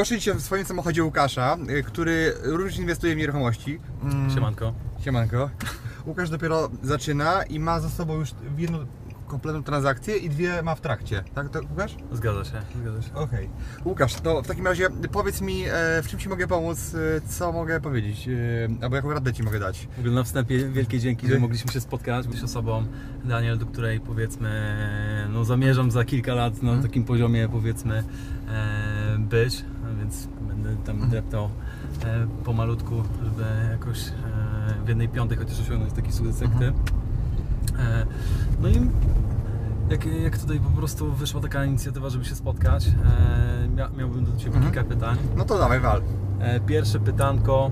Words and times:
Goszczę 0.00 0.18
dzisiaj 0.18 0.34
w 0.34 0.40
swoim 0.40 0.64
samochodzie 0.64 1.04
Łukasza, 1.04 1.56
y, 1.70 1.82
który 1.82 2.34
również 2.42 2.78
inwestuje 2.78 3.14
w 3.14 3.18
nieruchomości. 3.18 3.80
Mm, 4.02 4.30
Siemanko. 4.30 4.74
Siemanko. 5.04 5.50
Łukasz 6.06 6.30
dopiero 6.30 6.70
zaczyna 6.82 7.42
i 7.42 7.58
ma 7.58 7.80
za 7.80 7.88
sobą 7.88 8.14
już 8.14 8.30
jedną 8.58 8.86
kompletną 9.30 9.62
transakcję 9.62 10.16
i 10.16 10.30
dwie 10.30 10.62
ma 10.62 10.74
w 10.74 10.80
trakcie. 10.80 11.24
Tak, 11.34 11.48
to 11.48 11.60
Łukasz? 11.70 11.96
Zgadza 12.12 12.44
się, 12.44 12.62
zgadza 12.82 13.02
się. 13.02 13.14
Okej. 13.14 13.48
Łukasz, 13.84 14.14
to 14.14 14.42
w 14.42 14.46
takim 14.46 14.66
razie 14.66 14.88
powiedz 15.12 15.40
mi, 15.40 15.64
e, 15.64 16.02
w 16.02 16.08
czym 16.08 16.18
Ci 16.18 16.28
mogę 16.28 16.46
pomóc, 16.46 16.94
e, 16.94 17.20
co 17.20 17.52
mogę 17.52 17.80
powiedzieć, 17.80 18.28
e, 18.28 18.84
albo 18.84 18.96
jaką 18.96 19.10
radę 19.10 19.32
Ci 19.32 19.42
mogę 19.42 19.58
dać. 19.58 19.88
W 19.96 19.98
ogóle 19.98 20.14
na 20.14 20.24
wstępie 20.24 20.68
wielkie 20.68 20.98
dzięki, 20.98 21.28
że 21.28 21.38
mogliśmy 21.38 21.72
się 21.72 21.80
spotkać. 21.80 22.28
Być 22.28 22.42
osobą, 22.42 22.84
Daniel, 23.24 23.58
do 23.58 23.66
której 23.66 24.00
powiedzmy, 24.00 24.76
no 25.32 25.44
zamierzam 25.44 25.90
za 25.90 26.04
kilka 26.04 26.34
lat 26.34 26.62
na 26.62 26.82
takim 26.82 27.04
poziomie 27.04 27.48
powiedzmy 27.48 28.04
być, 29.18 29.64
więc 30.10 30.28
będę 30.48 30.76
tam 30.76 31.08
dreptał 31.10 31.44
e, 32.04 32.26
pomalutku, 32.44 32.94
żeby 33.24 33.44
jakoś 33.70 34.08
e, 34.08 34.12
w 34.84 34.88
jednej 34.88 35.08
piątej 35.08 35.38
chociaż 35.38 35.60
osiągnąć 35.60 35.92
taki 35.92 36.12
sukces 36.12 36.40
jak 36.40 36.50
Ty. 36.58 36.64
E, 37.78 38.06
no 38.60 38.68
i 38.68 38.74
jak, 39.90 40.06
jak 40.06 40.38
tutaj 40.38 40.60
po 40.60 40.70
prostu 40.70 41.12
wyszła 41.12 41.40
taka 41.40 41.64
inicjatywa, 41.64 42.08
żeby 42.10 42.24
się 42.24 42.34
spotkać, 42.34 42.86
e, 42.86 43.68
mia, 43.68 43.88
miałbym 43.98 44.24
do 44.24 44.36
Ciebie 44.36 44.56
Mhm. 44.56 44.64
kilka 44.72 44.88
pytań. 44.88 45.16
No 45.36 45.44
to 45.44 45.58
dawaj, 45.58 45.80
wal. 45.80 46.02
E, 46.40 46.60
Pierwsze 46.60 47.00
pytanko. 47.00 47.70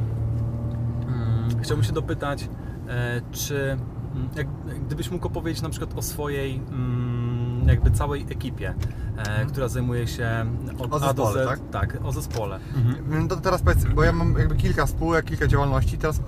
Mm, 1.08 1.62
Chciałbym 1.62 1.84
się 1.84 1.92
dopytać, 1.92 2.48
e, 2.88 3.20
czy 3.32 3.76
mm, 4.14 4.28
jak, 4.36 4.46
gdybyś 4.86 5.10
mógł 5.10 5.26
opowiedzieć 5.26 5.62
na 5.62 5.68
przykład 5.68 5.98
o 5.98 6.02
swojej 6.02 6.56
mm, 6.70 7.68
jakby 7.68 7.90
całej 7.90 8.22
ekipie, 8.30 8.74
e, 9.18 9.46
która 9.46 9.68
zajmuje 9.68 10.06
się 10.06 10.46
od 10.78 10.92
Mhm. 10.92 10.92
O 10.92 10.96
A 11.08 11.14
do 11.14 11.26
zespole, 11.26 11.44
Z. 11.44 11.48
tak? 11.48 11.60
Tak, 11.90 12.04
o 12.04 12.12
zespole. 12.12 12.60
No 13.08 13.28
to 13.28 13.36
teraz 13.36 13.62
powiedz, 13.62 13.84
bo 13.84 14.02
ja 14.04 14.12
mam 14.12 14.38
jakby 14.38 14.56
kilka 14.56 14.86
spółek, 14.86 15.24
kilka 15.24 15.46
działalności, 15.46 15.98
teraz 15.98 16.20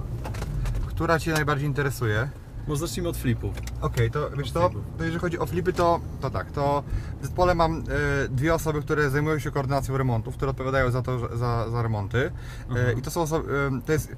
która 0.87 1.19
Cię 1.19 1.33
najbardziej 1.33 1.67
interesuje? 1.69 2.29
Może 2.69 2.81
zacznijmy 2.87 3.09
od 3.09 3.17
flipów. 3.17 3.55
Okej, 3.81 4.11
to 4.11 4.31
wiesz 4.31 4.53
to, 4.53 4.71
to 4.99 5.05
jeżeli 5.05 5.21
chodzi 5.21 5.39
o 5.39 5.47
flipy, 5.47 5.73
to, 5.73 6.01
to 6.21 6.31
tak, 6.31 6.51
to 6.51 6.83
w 7.21 7.27
zespole 7.27 7.55
mam 7.55 7.79
e, 7.79 7.83
dwie 8.29 8.55
osoby, 8.55 8.83
które 8.83 9.11
zajmują 9.11 9.39
się 9.39 9.51
koordynacją 9.51 9.97
remontów, 9.97 10.37
które 10.37 10.51
odpowiadają 10.51 10.91
za 10.91 11.03
to, 11.03 11.37
za, 11.39 11.71
za 11.71 11.83
remonty 11.83 12.31
Mhm. 12.69 12.99
i 12.99 13.03
to 13.03 13.11
są 13.11 13.21
osoby, 13.23 13.53
e, 13.79 13.81
to 13.87 13.93
jest 13.93 14.09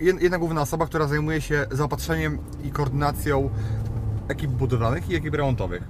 jed- 0.00 0.22
jedna 0.22 0.38
główna 0.38 0.60
osoba, 0.60 0.86
która 0.86 1.06
zajmuje 1.06 1.40
się 1.40 1.66
zaopatrzeniem 1.70 2.38
i 2.64 2.70
koordynacją 2.70 3.50
ekip 4.28 4.50
budowlanych 4.50 5.10
i 5.10 5.14
ekip 5.14 5.34
remontowych. 5.34 5.82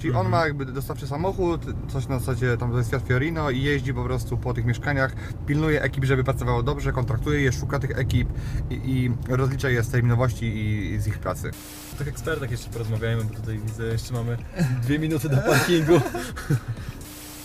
Czyli 0.00 0.12
on 0.12 0.28
ma 0.28 0.46
jakby 0.46 0.66
dostawczy 0.66 1.06
samochód, 1.06 1.60
coś 1.88 2.08
na 2.08 2.18
zasadzie 2.18 2.56
tam 2.56 2.70
to 2.70 2.78
jest 2.78 2.90
Fiat 2.90 3.02
Fiorino 3.06 3.50
i 3.50 3.62
jeździ 3.62 3.94
po 3.94 4.04
prostu 4.04 4.36
po 4.36 4.54
tych 4.54 4.64
mieszkaniach, 4.64 5.12
pilnuje 5.46 5.82
ekip, 5.82 6.04
żeby 6.04 6.24
pracowało 6.24 6.62
dobrze, 6.62 6.92
kontraktuje 6.92 7.40
je, 7.40 7.52
szuka 7.52 7.78
tych 7.78 7.98
ekip 7.98 8.28
i, 8.70 8.74
i 8.74 9.12
rozlicza 9.28 9.70
je 9.70 9.82
z 9.82 9.90
terminowości 9.90 10.46
i, 10.46 10.92
i 10.92 11.00
z 11.00 11.06
ich 11.06 11.18
pracy. 11.18 11.50
O 11.94 11.96
tych 11.96 12.08
ekspertach 12.08 12.50
jeszcze 12.50 12.70
porozmawiajmy, 12.70 13.24
bo 13.24 13.34
tutaj 13.34 13.58
widzę, 13.58 13.86
jeszcze 13.86 14.14
mamy 14.14 14.36
dwie 14.82 14.98
minuty 14.98 15.28
do 15.28 15.36
parkingu. 15.36 16.00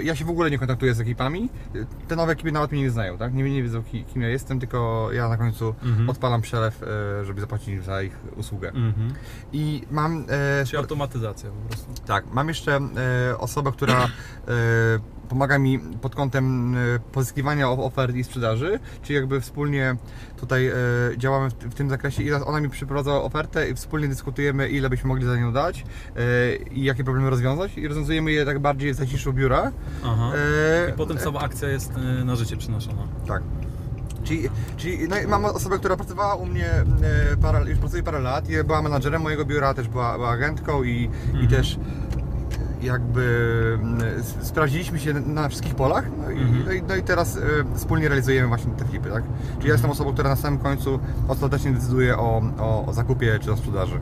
Ja 0.03 0.15
się 0.15 0.25
w 0.25 0.29
ogóle 0.29 0.51
nie 0.51 0.57
kontaktuję 0.59 0.93
z 0.93 0.99
ekipami. 0.99 1.49
Te 2.07 2.15
nowe 2.15 2.31
ekipy 2.31 2.51
nawet 2.51 2.71
mnie 2.71 2.81
nie 2.81 2.91
znają, 2.91 3.17
tak? 3.17 3.33
Nie, 3.33 3.43
nie 3.43 3.63
wiedzą 3.63 3.83
ki- 3.83 4.03
kim 4.03 4.21
ja 4.21 4.29
jestem, 4.29 4.59
tylko 4.59 5.09
ja 5.11 5.29
na 5.29 5.37
końcu 5.37 5.75
Mhm. 5.83 6.09
odpalam 6.09 6.41
przelew, 6.41 6.83
e, 6.83 7.25
żeby 7.25 7.41
zapłacić 7.41 7.67
im 7.67 7.83
za 7.83 8.01
ich 8.01 8.17
usługę. 8.35 8.67
Mhm. 8.69 9.13
I 9.53 9.81
mam. 9.91 10.25
E, 10.29 10.65
Czyli 10.65 10.77
automatyzacja 10.77 11.49
po 11.49 11.67
prostu. 11.67 11.91
tak, 12.07 12.25
mam 12.33 12.47
jeszcze 12.47 12.79
e, 13.31 13.37
osobę, 13.37 13.71
która 13.71 14.03
e, 14.03 14.07
pomaga 15.29 15.59
mi 15.59 15.79
pod 15.79 16.15
kątem 16.15 16.75
e, 16.75 16.99
pozyskiwania 17.11 17.69
ofert 17.69 18.15
i 18.15 18.23
sprzedaży, 18.23 18.79
czyli 19.01 19.15
jakby 19.15 19.41
wspólnie 19.41 19.95
tutaj 20.37 20.67
e, 20.67 20.73
działamy 21.17 21.49
w, 21.49 21.73
tym 21.73 21.89
zakresie 21.89 22.23
i 22.23 22.33
ona 22.33 22.59
mi 22.61 22.69
przyprowadza 22.69 23.21
ofertę 23.21 23.69
i 23.69 23.75
wspólnie 23.75 24.07
dyskutujemy 24.07 24.69
ile 24.69 24.89
byśmy 24.89 25.07
mogli 25.07 25.25
za 25.25 25.37
nią 25.37 25.53
dać 25.53 25.85
e, 26.15 26.55
i 26.55 26.83
jakie 26.83 27.03
problemy 27.03 27.29
rozwiązać 27.29 27.77
i 27.77 27.87
rozwiązujemy 27.87 28.31
je 28.31 28.45
tak 28.45 28.59
bardziej 28.59 28.93
w 28.93 28.95
zaciszu 28.95 29.33
biura. 29.33 29.71
Aha. 30.05 30.31
E, 30.87 30.89
I 30.89 30.93
potem 30.93 31.17
cała 31.17 31.41
akcja 31.41 31.69
jest 31.69 31.91
na 32.25 32.35
życie 32.35 32.57
przenoszona. 32.57 33.07
Tak. 33.27 33.43
Czyli, 34.23 34.49
czyli 34.77 35.07
no, 35.09 35.15
mam 35.27 35.45
osobę, 35.45 35.79
która 35.79 35.95
pracowała 35.95 36.35
u 36.35 36.45
mnie 36.45 36.69
parę, 37.41 37.69
już 37.69 37.79
pracuje 37.79 38.03
parę 38.03 38.19
lat 38.19 38.45
była 38.65 38.81
menadżerem 38.81 39.21
mojego 39.21 39.45
biura, 39.45 39.73
też 39.73 39.87
była, 39.87 40.13
była 40.13 40.29
agentką 40.29 40.83
i, 40.83 40.91
i 40.91 41.05
Mhm. 41.31 41.47
też 41.47 41.79
jakby 42.85 43.77
mm, 43.81 44.01
sprawdziliśmy 44.41 44.99
się 44.99 45.13
na 45.13 45.49
wszystkich 45.49 45.75
polach 45.75 46.05
no 46.23 46.29
i, 46.31 46.39
Mhm. 46.39 46.63
no 46.65 46.71
i, 46.71 46.81
no 46.81 46.95
i 46.95 47.03
teraz 47.03 47.37
e, 47.37 47.41
wspólnie 47.75 48.07
realizujemy 48.09 48.47
właśnie 48.47 48.71
te 48.71 48.85
flipy, 48.85 49.09
tak? 49.09 49.23
Czyli 49.57 49.67
ja 49.67 49.73
jestem 49.73 49.91
osobą, 49.91 50.13
która 50.13 50.29
na 50.29 50.35
samym 50.35 50.59
końcu 50.59 50.99
ostatecznie 51.27 51.71
decyduje 51.71 52.17
o, 52.17 52.41
o, 52.59 52.85
o 52.85 52.93
zakupie 52.93 53.39
czy 53.41 53.51
o 53.53 53.57
sprzedaży. 53.57 53.99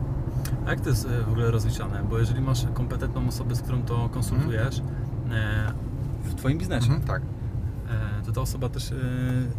A 0.66 0.70
jak 0.70 0.82
to 0.82 0.90
jest 0.90 1.06
e, 1.06 1.24
w 1.24 1.30
ogóle 1.30 1.52
rozliczane? 1.52 2.04
Bo 2.10 2.20
jeżeli 2.20 2.42
masz 2.42 2.66
kompetentną 2.74 3.28
osobę, 3.28 3.56
z 3.56 3.62
którą 3.62 3.82
to 3.84 4.10
konsultujesz 4.10 4.80
e, 4.80 5.72
w 6.24 6.36
Twoim 6.36 6.58
biznesie, 6.58 6.86
Mhm, 6.92 7.02
tak. 7.08 7.22
Ta 8.34 8.42
osoba 8.42 8.70
też 8.70 8.92
e, 8.92 8.96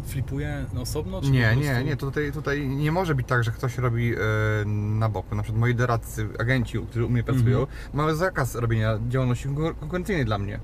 flipuje 0.07 0.65
osobno? 0.81 1.21
Czy 1.21 1.31
Nie, 1.31 1.55
nie, 1.55 1.83
nie, 1.83 1.97
tutaj, 1.97 2.31
tutaj 2.31 2.67
nie 2.67 2.91
może 2.91 3.15
być 3.15 3.27
tak, 3.27 3.43
że 3.43 3.51
ktoś 3.51 3.77
robi 3.77 4.13
e, 4.13 4.17
na 4.99 5.09
boku. 5.09 5.35
Na 5.35 5.43
przykład 5.43 5.59
moi 5.59 5.75
doradcy, 5.75 6.27
agenci, 6.39 6.79
którzy 6.89 7.05
u 7.05 7.09
mnie 7.09 7.23
pracują, 7.23 7.59
Mhm. 7.59 7.77
mają 7.93 8.15
zakaz 8.15 8.55
robienia 8.55 8.99
działalności 9.09 9.47
konkur- 9.49 9.75
konkurencyjnej 9.79 10.25
dla 10.25 10.37
mnie. 10.37 10.59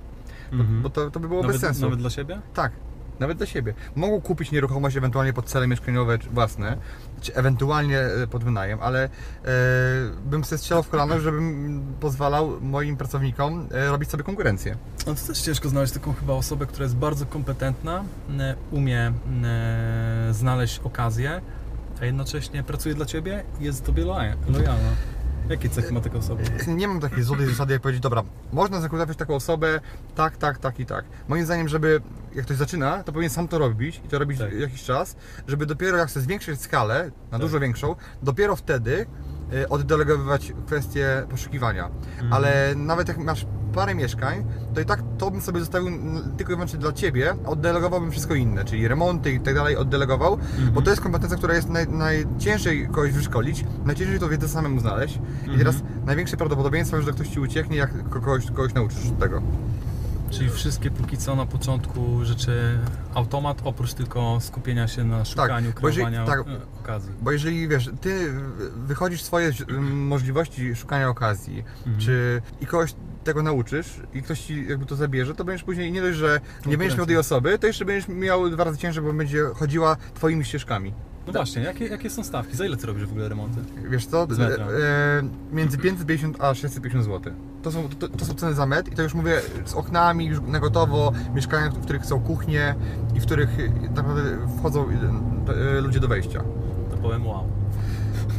Bo, 0.52 0.58
Mhm. 0.58 0.82
bo 0.82 0.90
to, 0.90 1.12
to 1.12 1.20
by 1.20 1.28
było 1.28 1.42
nawet, 1.42 1.56
bez 1.56 1.62
sensu. 1.62 1.82
Nawet 1.82 2.00
dla 2.00 2.10
siebie? 2.10 2.42
Tak, 2.54 2.72
nawet 3.22 3.38
dla 3.38 3.46
siebie. 3.48 3.74
Mogą 3.96 4.22
kupić 4.22 4.52
nieruchomość 4.52 4.98
ewentualnie 4.98 5.34
pod 5.34 5.46
cele 5.46 5.68
mieszkaniowe 5.68 6.18
własne, 6.18 6.78
czy 7.22 7.36
ewentualnie 7.36 8.00
e, 8.00 8.28
pod 8.28 8.44
wynajem, 8.44 8.80
ale 8.82 9.04
e, 9.04 9.10
bym 10.26 10.44
sobie 10.44 10.58
strzelał 10.60 10.84
w 10.84 10.90
kolano, 10.90 11.20
żebym 11.20 11.84
pozwalał 12.00 12.52
moim 12.62 12.98
pracownikom 12.98 13.68
e, 13.72 13.90
robić 13.90 14.10
sobie 14.10 14.24
konkurencję. 14.24 14.76
No 15.08 15.16
to 15.16 15.28
też 15.28 15.42
ciężko 15.42 15.70
znaleźć 15.70 15.94
taką 15.94 16.14
chyba 16.14 16.34
osobę, 16.34 16.66
która 16.66 16.84
jest 16.84 16.96
bardzo 16.96 17.26
kompetentna, 17.26 18.04
e, 18.40 18.56
umie 18.72 19.14
znaleźć 20.32 20.80
okazję, 20.84 21.42
a 22.02 22.06
jednocześnie 22.06 22.64
pracuje 22.64 22.96
dla 22.96 23.06
Ciebie 23.06 23.44
i 23.60 23.64
jest 23.64 23.86
Tobie 23.86 24.04
loja- 24.06 24.36
lojalna. 24.48 24.90
Jakie 25.52 25.70
cechy 25.70 25.94
ma 25.94 26.02
taka 26.02 26.18
osoba? 26.18 26.42
Nie 26.68 26.88
mam 26.88 27.00
takiej 27.00 27.24
złotej 27.24 27.48
zasady, 27.48 27.74
jak 27.74 27.82
powiedzieć, 27.82 28.04
dobra, 28.04 28.24
można 28.54 28.82
zakreślić 28.82 29.18
taką 29.18 29.36
osobę, 29.36 29.80
tak, 30.16 30.38
tak, 30.38 30.58
tak 30.58 30.80
i 30.80 30.86
tak. 30.86 31.06
Moim 31.28 31.46
zdaniem, 31.46 31.68
żeby 31.68 32.02
jak 32.36 32.46
ktoś 32.46 32.58
zaczyna, 32.58 33.04
to 33.04 33.12
powinien 33.12 33.30
sam 33.30 33.48
to 33.48 33.58
robić 33.58 34.02
i 34.06 34.08
to 34.08 34.20
robić 34.20 34.40
Tak. 34.40 34.54
jakiś 34.54 34.84
czas, 34.84 35.16
żeby 35.48 35.66
dopiero 35.66 35.98
jak 35.98 36.10
chce 36.10 36.22
zwiększyć 36.22 36.62
skalę, 36.62 37.12
na 37.26 37.32
Tak. 37.32 37.42
dużo 37.42 37.60
większą, 37.60 37.96
dopiero 38.24 38.56
wtedy 38.56 39.06
y, 39.54 39.70
oddelegowywać 39.70 40.54
kwestię 40.66 41.26
poszukiwania. 41.30 41.86
Mhm. 41.88 42.34
Ale 42.34 42.74
nawet 42.76 43.08
jak 43.08 43.18
masz 43.18 43.46
parę 43.72 43.96
mieszkań, 43.96 44.44
to 44.74 44.82
i 44.82 44.86
tak 44.86 45.04
to 45.18 45.32
bym 45.32 45.42
sobie 45.42 45.60
zostawił 45.60 45.90
tylko 46.38 46.52
i 46.54 46.56
wyłącznie 46.56 46.80
dla 46.80 46.92
Ciebie, 46.94 47.36
oddelegowałbym 47.46 48.12
wszystko 48.12 48.34
inne, 48.36 48.66
czyli 48.66 48.88
remonty 48.88 49.32
i 49.32 49.40
tak 49.40 49.56
dalej 49.56 49.76
oddelegował, 49.78 50.34
Mhm. 50.34 50.72
bo 50.72 50.82
to 50.82 50.90
jest 50.90 51.02
kompetencja, 51.02 51.38
która 51.38 51.54
jest 51.56 51.70
naj, 51.70 51.88
najciężej 51.88 52.88
kogoś 52.88 53.12
wyszkolić, 53.12 53.66
najciężej 53.86 54.20
to 54.20 54.30
wiedzę 54.30 54.48
samemu 54.50 54.80
znaleźć 54.80 55.16
i 55.16 55.20
Mhm. 55.40 55.58
teraz 55.58 55.76
największe 56.06 56.38
prawdopodobieństwo, 56.38 57.02
że 57.02 57.12
ktoś 57.12 57.28
Ci 57.28 57.40
ucieknie, 57.40 57.78
jak 57.78 58.04
ko- 58.04 58.10
kogoś, 58.22 58.46
kogoś 58.46 58.74
nauczysz 58.74 59.00
tego. 59.20 59.42
Czyli 60.30 60.50
wszystkie 60.50 60.92
póki 60.92 61.18
co 61.18 61.36
na 61.36 61.46
początku 61.46 62.26
rzeczy 62.26 62.80
automat, 63.14 63.62
oprócz 63.64 63.94
tylko 63.94 64.38
skupienia 64.42 64.88
się 64.88 65.04
na 65.04 65.26
szukaniu, 65.26 65.72
bo 65.82 65.88
jeżeli- 65.88 66.06
kreowania 66.08 66.26
tak. 66.26 66.44
okazji. 66.84 67.12
Bo 67.22 67.32
jeżeli 67.32 67.68
wiesz, 67.68 67.90
ty 68.02 68.34
wychodzisz 68.86 69.24
swoje 69.24 69.52
możliwości 69.92 70.76
szukania 70.76 71.10
okazji, 71.10 71.64
Mhm. 71.78 71.98
czy 72.00 72.42
i 72.62 72.66
kogoś 72.66 72.94
tego 73.24 73.44
nauczysz 73.44 74.00
i 74.14 74.22
ktoś 74.22 74.40
ci 74.40 74.68
jakby 74.70 74.86
to 74.86 74.96
zabierze, 74.96 75.36
to 75.36 75.44
będziesz 75.44 75.64
później 75.64 75.92
nie 75.92 76.02
dość, 76.02 76.18
że 76.18 76.40
nie 76.66 76.78
będziesz 76.78 76.98
miał 76.98 77.06
tej 77.06 77.18
osoby, 77.18 77.60
to 77.60 77.68
jeszcze 77.68 77.86
będziesz 77.86 78.08
miał 78.08 78.50
dwa 78.50 78.64
razy 78.64 78.78
ciężej, 78.78 79.04
bo 79.04 79.14
będzie 79.14 79.44
chodziła 79.56 79.96
twoimi 80.14 80.46
ścieżkami. 80.46 80.94
No 81.28 81.34
właśnie, 81.34 81.62
jakie, 81.62 81.88
jakie 81.88 82.10
są 82.10 82.24
stawki? 82.24 82.58
Za 82.58 82.66
ile 82.66 82.78
ty 82.78 82.88
robisz 82.88 83.06
w 83.06 83.12
ogóle 83.12 83.30
remonty? 83.30 83.60
Wiesz 83.90 84.06
co? 84.06 84.28
Metra. 84.28 84.66
E, 84.66 85.24
między 85.52 85.78
550 85.78 86.42
a 86.42 86.56
650 86.56 87.06
zł. 87.06 87.34
To 87.64 87.72
są, 87.72 87.90
to, 87.90 88.08
to 88.08 88.26
są 88.26 88.34
ceny 88.34 88.54
za 88.54 88.66
metr 88.66 88.92
i 88.92 88.96
to 88.96 89.02
już 89.02 89.14
mówię 89.14 89.42
z 89.66 89.74
oknami, 89.74 90.26
już 90.26 90.40
na 90.48 90.60
gotowo, 90.60 91.14
mieszkania, 91.36 91.70
w 91.70 91.84
których 91.84 92.06
są 92.06 92.20
kuchnie 92.20 92.76
i 93.16 93.20
w 93.20 93.26
których 93.26 93.60
e, 93.60 93.90
naprawdę 93.90 94.22
wchodzą 94.60 94.86
e, 94.90 95.78
e, 95.78 95.82
ludzie 95.82 96.00
do 96.00 96.08
wejścia. 96.08 96.44
To 96.92 96.98
powiem 96.98 97.28
wow. 97.28 97.61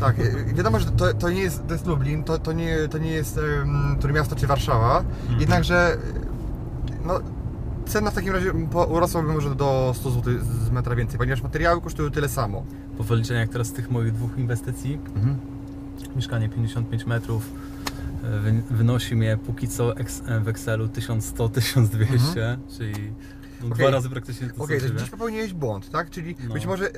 Tak, 0.02 0.16
wiadomo, 0.54 0.80
że 0.80 0.86
to, 0.90 1.14
to 1.14 1.30
nie 1.30 1.40
jest, 1.40 1.66
to 1.66 1.72
jest 1.72 1.86
Lublin, 1.86 2.24
to, 2.24 2.38
to, 2.38 2.52
nie, 2.52 2.76
to 2.90 2.98
nie 2.98 3.10
jest 3.10 3.36
um, 3.38 3.96
Trójmiasto 4.00 4.36
czy 4.36 4.46
Warszawa, 4.46 5.04
jednakże 5.40 5.92
e, 5.94 5.96
no, 7.06 7.20
cena 7.86 8.10
w 8.10 8.14
takim 8.14 8.32
razie 8.32 8.52
urosłaby 8.88 9.32
może 9.32 9.54
do 9.54 9.92
100 9.96 10.10
zł 10.10 10.34
z 10.66 10.70
metra 10.70 10.96
więcej, 10.96 11.18
ponieważ 11.18 11.42
materiały 11.42 11.80
kosztują 11.80 12.10
tyle 12.10 12.28
samo. 12.28 12.64
Po 12.98 13.04
wyliczeniach 13.04 13.48
teraz 13.48 13.72
tych 13.72 13.90
moich 13.90 14.12
dwóch 14.12 14.38
inwestycji, 14.38 14.98
mieszkanie 16.16 16.48
55 16.48 17.06
metrów 17.06 17.50
e, 18.24 18.38
wy- 18.40 18.62
wynosi 18.70 19.16
mnie 19.16 19.38
póki 19.46 19.68
co 19.68 19.96
e, 19.96 20.40
w 20.40 20.48
Excelu 20.48 20.86
1100-1200, 20.86 22.56
czyli 22.78 22.94
no 23.62 23.68
Okej. 23.74 23.86
dwa 23.86 23.90
razy 23.96 24.10
praktycznie 24.10 24.50
to 24.50 24.62
Okej, 24.64 24.78
to 24.80 24.84
ciebie. 24.86 24.96
gdzieś 24.96 25.10
popełniłeś 25.10 25.52
błąd, 25.52 25.90
tak? 25.90 26.10
Czyli 26.10 26.36
No. 26.48 26.54
być 26.54 26.66
może 26.66 26.90
e, 26.90 26.94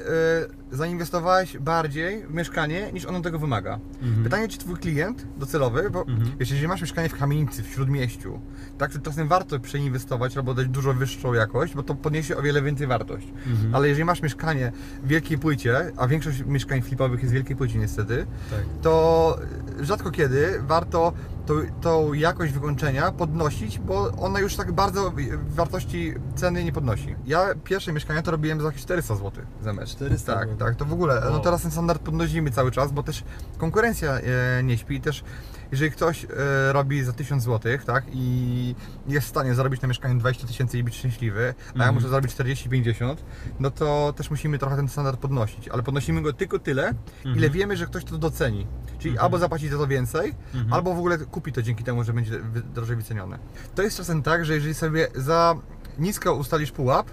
zainwestowałeś 0.73 1.59
bardziej 1.59 2.27
w 2.27 2.35
mieszkanie 2.35 2.93
niż 2.93 3.05
ono 3.07 3.21
tego 3.21 3.39
wymaga. 3.39 3.79
Mhm. 4.03 4.25
Pytanie, 4.25 4.49
czy 4.49 4.59
twój 4.59 4.77
klient 4.77 5.27
docelowy, 5.39 5.91
bo 5.91 6.01
Mhm. 6.09 6.33
wiesz, 6.39 6.51
jeżeli 6.51 6.69
masz 6.69 6.81
mieszkanie 6.81 7.09
w 7.09 7.19
kamienicy, 7.19 7.63
w 7.63 7.67
śródmieściu, 7.67 8.41
tak, 8.79 8.93
to 8.93 8.99
czasem 8.99 9.29
warto 9.29 9.61
przeinwestować 9.61 10.37
albo 10.37 10.55
dać 10.55 10.69
dużo 10.69 10.95
wyższą 10.95 11.35
jakość, 11.35 11.75
bo 11.75 11.83
to 11.83 11.95
podniesie 11.95 12.37
o 12.37 12.43
wiele 12.43 12.63
więcej 12.63 12.87
wartość. 12.87 13.27
Mhm. 13.47 13.75
Ale 13.75 13.89
jeżeli 13.89 14.05
masz 14.05 14.23
mieszkanie 14.23 14.73
w 15.03 15.09
wielkiej 15.09 15.39
płycie, 15.39 15.93
a 15.97 16.07
większość 16.09 16.43
mieszkań 16.47 16.83
flipowych 16.83 17.21
jest 17.21 17.33
w 17.33 17.35
wielkiej 17.35 17.57
płycie 17.57 17.79
niestety, 17.79 18.27
Tak. 18.51 18.61
to 18.83 19.39
rzadko 19.81 20.11
kiedy 20.11 20.63
warto 20.63 21.13
tą, 21.47 21.55
tą 21.81 22.13
jakość 22.13 22.53
wykończenia 22.53 23.13
podnosić, 23.13 23.79
bo 23.79 24.11
ona 24.13 24.41
już 24.41 24.57
tak 24.57 24.73
bardzo 24.73 25.13
wartości 25.49 26.15
ceny 26.37 26.65
nie 26.65 26.73
podnosi. 26.73 27.15
Ja 27.27 27.47
pierwsze 27.65 27.93
mieszkania 27.93 28.23
to 28.23 28.31
robiłem 28.31 28.61
za 28.61 28.67
jakieś 28.67 28.83
400 28.83 29.15
zł 29.17 29.33
za 29.63 29.73
metr. 29.73 29.89
400 29.91 30.35
Tak, 30.35 30.49
zł. 30.49 30.67
tak, 30.67 30.77
to 30.77 30.85
w 30.85 30.93
ogóle. 30.93 31.21
No 31.25 31.31
Wow. 31.31 31.41
teraz 31.41 31.63
ten 31.63 31.71
standard 31.71 32.03
podnosimy 32.03 32.51
cały 32.51 32.71
czas, 32.71 32.93
bo 32.93 33.03
też 33.03 33.25
konkurencja 33.59 34.13
e, 34.13 34.63
nie 34.63 34.79
śpi. 34.79 35.01
Też 35.01 35.25
jeżeli 35.73 35.91
ktoś 35.91 36.25
e, 36.25 36.29
robi 36.73 37.05
za 37.05 37.13
1000 37.13 37.43
zł, 37.45 37.73
tak, 37.87 38.05
i 38.13 38.75
jest 39.09 39.27
w 39.27 39.31
stanie 39.31 39.55
zarobić 39.55 39.81
na 39.83 39.89
mieszkaniu 39.89 40.19
20 40.19 40.47
tysięcy 40.47 40.79
i 40.79 40.85
być 40.85 40.97
szczęśliwy, 40.97 41.55
a 41.59 41.69
ja 41.69 41.73
Mhm. 41.75 41.95
muszę 41.95 42.09
zarobić 42.09 42.33
40-50, 42.33 43.17
no 43.61 43.71
to 43.71 44.13
też 44.17 44.31
musimy 44.31 44.59
trochę 44.59 44.77
ten 44.77 44.89
standard 44.89 45.21
podnosić. 45.21 45.69
Ale 45.69 45.83
podnosimy 45.83 46.23
go 46.23 46.33
tylko 46.33 46.59
tyle, 46.59 46.89
Mhm. 46.89 47.37
ile 47.37 47.51
wiemy, 47.51 47.77
że 47.77 47.87
ktoś 47.87 48.05
to 48.05 48.19
doceni. 48.19 48.67
Czyli 48.99 49.11
Mhm. 49.11 49.25
albo 49.25 49.39
zapłaci 49.39 49.69
za 49.69 49.79
to 49.79 49.87
więcej, 49.87 50.35
albo 50.71 50.95
w 50.95 50.99
ogóle 50.99 51.19
kupi 51.19 51.53
to 51.53 51.63
dzięki 51.63 51.85
temu, 51.85 52.05
że 52.05 52.13
będzie 52.13 52.41
drożej 52.75 52.97
wycenione. 52.97 53.39
To 53.75 53.83
jest 53.83 53.97
czasem 53.97 54.23
tak, 54.23 54.45
że 54.45 54.55
jeżeli 54.55 54.75
sobie 54.75 55.09
za 55.15 55.55
nisko 55.99 56.35
ustalisz 56.35 56.71
pułap, 56.73 57.07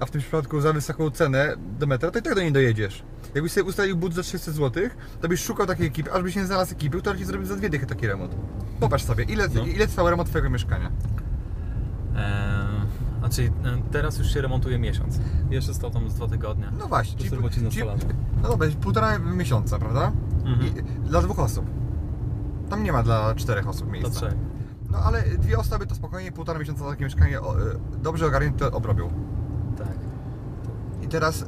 a 0.00 0.06
w 0.06 0.10
tym 0.10 0.20
przypadku 0.20 0.60
za 0.60 0.72
wysoką 0.72 1.10
cenę 1.10 1.54
do 1.78 1.86
metra, 1.86 2.10
to 2.10 2.18
i 2.18 2.22
tak 2.22 2.34
do 2.34 2.40
niej 2.40 2.52
dojedziesz. 2.52 3.02
Jakbyś 3.34 3.52
sobie 3.52 3.64
ustalił 3.64 3.96
but 3.96 4.14
za 4.14 4.22
300 4.22 4.52
zł, 4.52 4.82
to 5.20 5.28
byś 5.28 5.42
szukał 5.44 5.66
takiej 5.66 5.86
ekipy, 5.86 6.12
aż 6.12 6.22
byś 6.22 6.36
nie 6.36 6.46
znalazł 6.46 6.72
ekipy, 6.72 6.98
która 6.98 7.16
ci 7.16 7.24
zrobi 7.24 7.46
za 7.46 7.56
dwie 7.56 7.70
dychy 7.70 7.86
taki 7.86 8.06
remont. 8.06 8.34
Popatrz 8.80 9.04
sobie, 9.04 9.24
ile, 9.24 9.48
No. 9.54 9.66
ile 9.66 9.86
trwał 9.86 10.10
remont 10.10 10.28
twojego 10.28 10.50
mieszkania? 10.50 10.90
Eee, 12.16 12.86
a 13.22 13.28
czyli 13.28 13.48
e, 13.48 13.52
teraz 13.90 14.18
już 14.18 14.32
się 14.34 14.40
remontuje 14.40 14.78
miesiąc. 14.78 15.20
Jeszcze 15.50 15.74
stał 15.74 15.90
tam 15.90 16.10
z 16.10 16.14
dwa 16.14 16.28
tygodnie. 16.28 16.66
No 16.78 16.86
właśnie, 16.88 17.20
jest 17.24 17.34
robocizna 17.36 17.70
stolarza. 17.70 18.06
no 18.42 18.48
dobra, 18.48 18.68
półtora 18.80 19.18
miesiąca, 19.18 19.78
prawda? 19.78 20.12
Mhm. 20.44 20.66
I 20.66 20.82
dla 21.08 21.22
dwóch 21.22 21.38
osób. 21.38 21.66
Tam 22.70 22.82
nie 22.82 22.92
ma 22.92 23.02
dla 23.02 23.34
czterech 23.34 23.68
osób 23.68 23.90
miejsca. 23.92 24.10
trzech. 24.10 24.34
No 24.90 24.98
ale 24.98 25.22
dwie 25.22 25.58
osoby 25.58 25.86
to 25.86 25.94
spokojnie 25.94 26.32
półtora 26.32 26.58
miesiąca 26.58 26.84
takie 26.84 27.04
mieszkanie 27.04 27.40
o, 27.40 27.54
e, 27.60 27.64
dobrze 28.02 28.26
ogarnięte 28.26 28.72
obrobią. 28.72 29.10
Tak. 29.78 29.88
I 31.02 31.08
teraz 31.08 31.44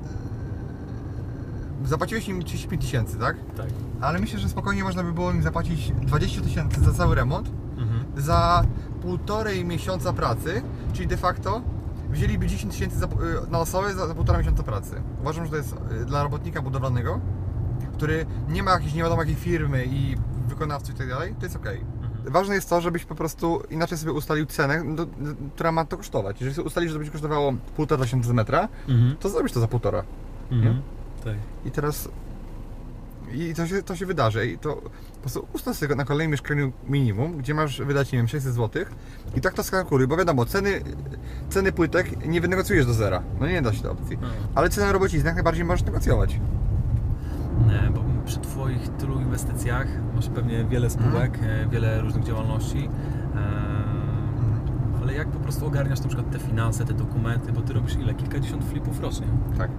zapłaciłeś 1.85 2.29
im 2.29 2.43
35 2.43 2.83
tysięcy, 2.83 3.19
tak? 3.19 3.37
Tak. 3.57 3.67
Ale 4.01 4.19
myślę, 4.19 4.39
że 4.39 4.49
spokojnie 4.49 4.85
można 4.85 5.03
by 5.03 5.13
było 5.13 5.33
im 5.33 5.43
zapłacić 5.43 5.93
20 5.93 6.41
tysięcy 6.41 6.81
za 6.81 6.93
cały 6.93 7.15
remont, 7.15 7.51
Mhm. 7.79 8.05
za 8.17 8.65
półtorej 9.03 9.65
miesiąca 9.65 10.13
pracy, 10.13 10.63
czyli 10.93 11.07
de 11.09 11.17
facto 11.17 11.63
wzięliby 12.11 12.47
10 12.47 12.73
tysięcy 12.75 13.05
y, 13.05 13.51
na 13.51 13.59
osobę 13.59 13.95
za, 13.95 14.07
za 14.07 14.15
półtora 14.15 14.39
miesiąca 14.39 14.63
pracy. 14.63 15.03
Uważam, 15.21 15.45
że 15.45 15.51
to 15.51 15.57
jest 15.57 15.75
y, 16.03 16.05
dla 16.05 16.23
robotnika 16.23 16.63
budowlanego, 16.63 17.21
który 17.97 18.27
nie 18.49 18.63
ma 18.63 18.71
jakiejś 18.71 18.95
nie 18.95 19.03
wiadomo 19.03 19.23
jakiej 19.23 19.35
firmy 19.37 19.85
i 19.87 20.17
wykonawców 20.49 20.95
i 20.95 20.99
tak 20.99 21.09
dalej, 21.09 21.35
to 21.39 21.47
jest 21.47 21.57
ok. 21.57 21.67
Mhm. 21.67 22.33
Ważne 22.33 22.55
jest 22.55 22.71
to, 22.71 22.81
żebyś 22.81 23.05
po 23.05 23.15
prostu 23.15 23.63
inaczej 23.71 23.99
sobie 23.99 24.13
ustalił 24.13 24.47
cenę, 24.47 24.95
do, 24.97 25.07
która 25.55 25.73
ma 25.73 25.85
to 25.85 25.97
kosztować. 25.97 26.41
Jeżeli 26.41 26.55
sobie 26.55 26.67
ustalisz, 26.67 26.91
że 26.91 26.95
to 26.95 26.99
będzie 26.99 27.13
kosztowało 27.13 27.53
półtora 27.77 28.03
tysiąca 28.05 28.29
za 28.29 28.35
metra, 28.35 28.69
Mhm. 28.89 29.17
to 29.21 29.29
zrobisz 29.29 29.53
to 29.53 29.61
za 29.61 29.69
półtora. 29.69 30.03
Mhm. 30.51 30.83
Tak. 31.25 31.35
I 31.65 31.71
teraz. 31.71 32.09
I 33.33 33.55
to 33.55 33.67
się, 33.67 33.83
to 33.83 33.97
się 33.97 34.07
wydarzy. 34.07 34.47
I 34.47 34.59
to 34.59 34.75
po 35.15 35.21
prostu 35.21 35.47
ustaw 35.53 35.77
sobie 35.77 35.95
na 35.95 36.05
kolejnym 36.05 36.31
mieszkaniu 36.33 36.73
minimum, 36.89 37.37
gdzie 37.37 37.55
masz 37.55 37.81
wydać, 37.83 38.13
nie 38.13 38.19
wiem, 38.19 38.29
600 38.29 38.55
zł 38.55 38.85
i 39.37 39.41
tak 39.41 39.55
to 39.55 39.63
skalkuluj, 39.63 40.07
bo 40.07 40.17
wiadomo, 40.17 40.45
ceny, 40.47 40.81
ceny 41.49 41.73
płytek 41.73 42.27
nie 42.27 42.41
wynegocjujesz 42.41 42.87
do 42.87 42.95
zera. 42.95 43.23
No 43.41 43.47
nie 43.49 43.63
da 43.63 43.73
się 43.73 43.83
tej 43.83 43.91
opcji. 43.91 44.19
No. 44.23 44.29
Ale 44.55 44.69
cenę 44.71 44.93
robocizny 44.93 45.27
jak 45.27 45.35
najbardziej 45.35 45.65
możesz 45.65 45.85
negocjować. 45.87 46.41
Nie, 47.67 47.91
bo 47.91 48.05
przy 48.27 48.41
Twoich 48.41 48.89
tylu 48.89 49.21
inwestycjach 49.21 49.87
masz 50.15 50.29
pewnie 50.29 50.65
wiele 50.65 50.91
spółek, 50.91 51.39
e, 51.43 51.69
wiele 51.69 52.01
różnych 52.01 52.25
działalności. 52.25 52.89
e, 53.35 53.39
Ale 55.03 55.15
jak 55.15 55.29
po 55.29 55.39
prostu 55.39 55.67
ogarniasz 55.67 56.01
na 56.01 56.07
przykład 56.09 56.31
te 56.31 56.39
finanse, 56.39 56.85
te 56.85 56.93
dokumenty, 56.95 57.53
bo 57.53 57.61
Ty 57.63 57.73
robisz 57.73 57.95
ile? 57.97 58.15
Kilkadziesiąt 58.15 58.65
flipów 58.65 59.01
rocznie. 59.01 59.27
Tak. 59.59 59.71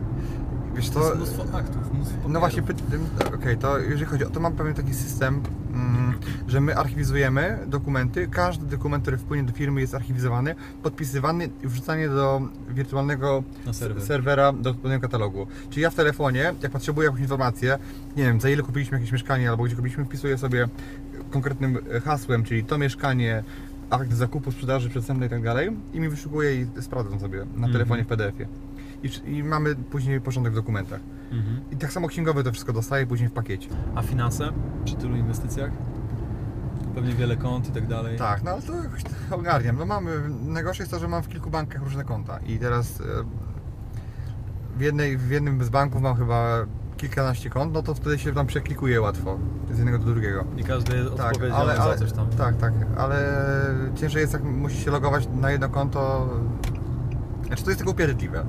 Wiesz 0.76 0.90
To 0.90 1.00
jest 1.04 1.16
mnóstwo 1.16 1.44
aktów, 1.58 1.94
mnóstwo 1.94 2.30
No 2.30 2.40
właśnie, 2.40 2.64
okej, 3.36 3.58
to 3.58 3.80
jeżeli 3.80 4.06
chodzi 4.06 4.26
o 4.26 4.30
to, 4.30 4.40
mam 4.40 4.54
pewien 4.54 4.74
taki 4.74 4.94
system, 4.94 5.42
mm, 5.74 6.14
że 6.48 6.62
my 6.62 6.76
archiwizujemy 6.78 7.60
dokumenty. 7.68 8.28
Każdy 8.28 8.66
dokument, 8.66 9.02
który 9.02 9.18
wpłynie 9.18 9.44
do 9.44 9.54
firmy 9.54 9.82
jest 9.82 9.96
archiwizowany, 9.96 10.56
podpisywany 10.84 11.50
i 11.64 11.68
wrzucany 11.68 12.10
do 12.10 12.42
wirtualnego 12.70 13.44
serwer. 13.72 14.04
serwera 14.04 14.54
do 14.54 14.70
odpowiedniego 14.70 15.02
katalogu. 15.02 15.48
Czyli 15.70 15.82
ja 15.82 15.90
w 15.90 15.96
telefonie, 15.96 16.54
jak 16.62 16.72
potrzebuję 16.72 17.06
jakąś 17.06 17.22
informację, 17.22 17.78
nie 18.18 18.24
wiem, 18.24 18.42
za 18.42 18.50
ile 18.50 18.64
kupiliśmy 18.64 18.98
jakieś 18.98 19.12
mieszkanie 19.12 19.50
albo 19.50 19.64
gdzie 19.64 19.76
kupiliśmy, 19.76 20.06
wpisuję 20.06 20.38
sobie 20.38 20.68
konkretnym 21.32 21.78
e, 21.96 22.00
hasłem, 22.00 22.44
czyli 22.44 22.64
to 22.64 22.78
mieszkanie, 22.78 23.44
akt 23.90 24.14
zakupu, 24.14 24.52
sprzedaży, 24.52 24.90
przedstępnej 24.90 25.28
i 25.28 25.30
tak 25.30 25.44
dalej 25.44 25.70
i 25.94 26.00
mi 26.00 26.10
wyszukuje 26.10 26.62
i 26.62 26.68
sprawdzam 26.82 27.20
sobie 27.20 27.38
na 27.38 27.44
Mhm. 27.56 27.74
telefonie 27.74 28.04
w 28.04 28.08
PDF-ie. 28.08 28.48
I, 29.04 29.30
I 29.38 29.44
mamy 29.44 29.76
później 29.76 30.22
porządek 30.22 30.54
w 30.54 30.56
dokumentach. 30.56 31.00
Mhm. 31.32 31.62
I 31.72 31.76
tak 31.78 31.92
samo 31.92 32.08
księgowy 32.08 32.44
to 32.44 32.52
wszystko 32.52 32.74
dostaje 32.74 33.08
później 33.08 33.30
w 33.30 33.34
pakiecie. 33.34 33.70
A 33.96 34.02
finanse 34.02 34.52
przy 34.86 34.96
tylu 34.96 35.16
inwestycjach? 35.16 35.72
Pewnie 36.96 37.14
wiele 37.14 37.38
kont 37.38 37.70
i 37.70 37.72
tak 37.72 37.88
dalej. 37.88 38.18
Tak, 38.18 38.44
no 38.44 38.52
ale 38.52 38.62
to 38.62 38.76
jakoś 38.76 39.02
ogarniam. 39.40 39.78
No 39.78 39.86
mamy, 39.86 40.12
najgorsze 40.46 40.84
jest 40.84 40.92
to, 40.92 41.00
że 41.00 41.08
mam 41.08 41.24
w 41.24 41.28
kilku 41.28 41.50
bankach 41.50 41.82
różne 41.84 42.04
konta 42.04 42.38
i 42.48 42.60
teraz 42.60 43.02
e, 43.02 43.04
w, 44.78 44.82
jednej, 44.82 45.18
w 45.18 45.30
jednym 45.30 45.64
z 45.64 45.70
banków 45.70 46.02
mam 46.02 46.16
chyba 46.16 46.66
kilkanaście 46.98 47.50
kont, 47.50 47.74
no 47.74 47.84
to 47.84 47.94
wtedy 47.94 48.20
się 48.20 48.34
tam 48.34 48.48
przeklikuje 48.48 49.02
łatwo 49.02 49.40
z 49.72 49.78
jednego 49.78 49.98
do 50.00 50.06
drugiego. 50.06 50.44
I 50.58 50.64
każdy 50.64 50.98
jest 50.98 51.16
Tak, 51.16 51.32
odpowiedzialny 51.32 51.72
ale, 51.72 51.82
ale, 51.82 51.98
za 51.98 52.06
coś 52.06 52.12
tam. 52.14 52.30
tak, 52.30 52.58
tak, 52.58 52.74
ale 52.98 53.26
ciężej 53.96 54.22
jest 54.22 54.34
jak 54.34 54.44
musisz 54.44 54.86
się 54.86 54.92
logować 54.92 55.28
na 55.36 55.52
jedno 55.52 55.70
konto. 55.70 56.30
Znaczy 57.48 57.64
to 57.64 57.70
jest 57.70 57.78
tylko 57.80 57.92
upierdliwe. 57.92 58.46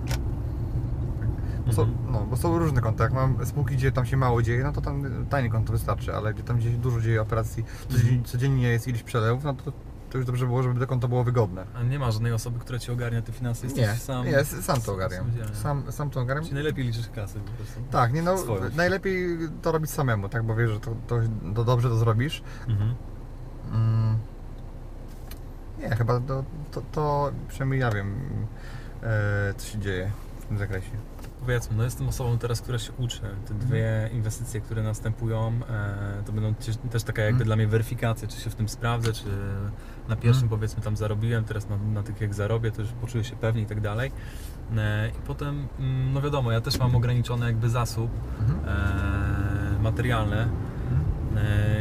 Bo 1.67 1.73
są, 1.73 1.83
Mhm. 1.83 2.13
no, 2.13 2.21
bo 2.21 2.37
są 2.37 2.59
różne 2.59 2.81
konta. 2.81 3.05
Jak 3.05 3.13
mam 3.13 3.47
spółki, 3.47 3.75
gdzie 3.77 3.93
tam 3.93 4.07
się 4.07 4.17
mało 4.17 4.43
dzieje, 4.43 4.63
no 4.63 4.73
to 4.73 4.81
tam 4.81 5.27
tajne 5.31 5.49
konto 5.49 5.73
wystarczy, 5.73 6.15
ale 6.17 6.35
gdzie 6.35 6.43
tam 6.43 6.57
gdzieś 6.59 6.77
dużo 6.77 7.01
dzieje 7.01 7.23
operacji, 7.23 7.65
codziennie, 7.89 8.23
codziennie 8.25 8.69
jest 8.69 8.89
ileś 8.89 9.03
przelewów, 9.03 9.45
no 9.45 9.55
to, 9.55 9.73
to 10.11 10.19
już 10.19 10.27
dobrze 10.27 10.47
było, 10.47 10.63
żeby 10.63 10.81
to 10.81 10.87
konto 10.87 11.09
było 11.09 11.25
wygodne. 11.25 11.65
A 11.75 11.83
nie 11.83 11.99
ma 11.99 12.11
żadnej 12.11 12.33
osoby, 12.33 12.59
która 12.59 12.79
Ci 12.79 12.93
ogarnia 12.93 13.23
te 13.23 13.33
finanse? 13.33 13.67
Jesteś 13.67 13.83
Nie, 13.87 13.95
sam? 13.95 14.27
nie, 14.27 14.45
sam 14.45 14.81
to 14.81 14.93
ogarniam. 14.93 15.27
Sam, 15.53 15.93
sam 15.93 16.11
to 16.11 16.21
ogarniam. 16.21 16.45
Czyli 16.45 16.55
najlepiej 16.55 16.85
liczysz 16.85 17.09
kasę 17.09 17.41
po 17.41 17.51
prostu. 17.51 17.81
Tak, 17.91 18.13
nie 18.13 18.23
no, 18.23 18.39
Swoją. 18.39 18.61
najlepiej 18.77 19.39
to 19.63 19.73
robić 19.73 19.91
samemu, 19.91 20.29
tak, 20.29 20.43
bo 20.43 20.55
wiesz, 20.57 20.71
że 20.71 20.81
to, 20.81 20.91
to, 21.07 21.17
to 21.55 21.65
dobrze 21.65 21.89
to 21.89 21.97
zrobisz. 21.97 22.43
Mhm. 22.69 22.95
Mm. 23.73 24.19
Nie, 25.79 25.89
chyba 25.97 26.21
to, 26.21 26.45
to, 26.71 26.83
to 26.93 27.33
przynajmniej 27.49 27.81
ja 27.81 27.91
wiem, 27.91 28.15
e, 29.03 29.55
co 29.57 29.67
się 29.67 29.79
dzieje 29.79 30.11
w 30.41 30.45
tym 30.45 30.59
zakresie. 30.59 30.91
Powiedzmy, 31.45 31.77
no 31.77 31.85
jestem 31.85 32.09
osobą 32.09 32.39
teraz, 32.39 32.61
która 32.61 32.79
się 32.79 32.93
uczy. 32.93 33.21
Te 33.47 33.55
dwie 33.55 34.11
inwestycje, 34.13 34.61
które 34.61 34.83
następują, 34.83 35.53
e, 35.71 36.23
to 36.27 36.33
będą 36.33 36.55
też, 36.91 37.03
taka 37.03 37.23
jakby 37.23 37.35
Mhm. 37.43 37.47
dla 37.47 37.57
mnie 37.57 37.67
weryfikacja, 37.67 38.29
czy 38.29 38.41
się 38.41 38.51
w 38.51 38.55
tym 38.55 38.69
sprawdzę, 38.69 39.13
czy 39.13 39.25
na 40.09 40.17
pierwszym 40.17 40.49
powiedzmy 40.49 40.83
tam 40.83 40.97
zarobiłem, 40.97 41.45
teraz 41.45 41.69
na, 41.69 41.77
na 41.77 42.03
tych 42.03 42.21
jak 42.21 42.35
zarobię, 42.35 42.71
to 42.71 42.83
już 42.83 42.91
poczuję 42.93 43.25
się 43.25 43.37
pewnie 43.37 43.63
i 43.63 43.67
tak 43.67 43.81
dalej. 43.81 44.13
E, 44.77 45.09
I 45.09 45.27
potem, 45.27 45.69
mm, 45.79 46.13
no 46.13 46.23
wiadomo, 46.23 46.53
ja 46.53 46.61
też 46.61 46.79
mam 46.79 46.97
ograniczony 46.97 47.47
jakby 47.47 47.71
zasób 47.71 48.11
Mhm. 48.41 48.61
e, 48.69 49.83
materialny 49.83 50.49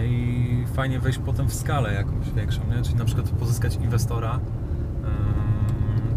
i 0.06 0.66
fajnie 0.76 1.00
wejść 1.00 1.20
potem 1.26 1.48
w 1.50 1.54
skalę 1.54 1.94
jakąś 1.94 2.32
większą, 2.32 2.62
nie? 2.76 2.82
czyli 2.84 2.96
na 2.96 3.06
przykład 3.06 3.30
pozyskać 3.30 3.76
inwestora. 3.76 4.40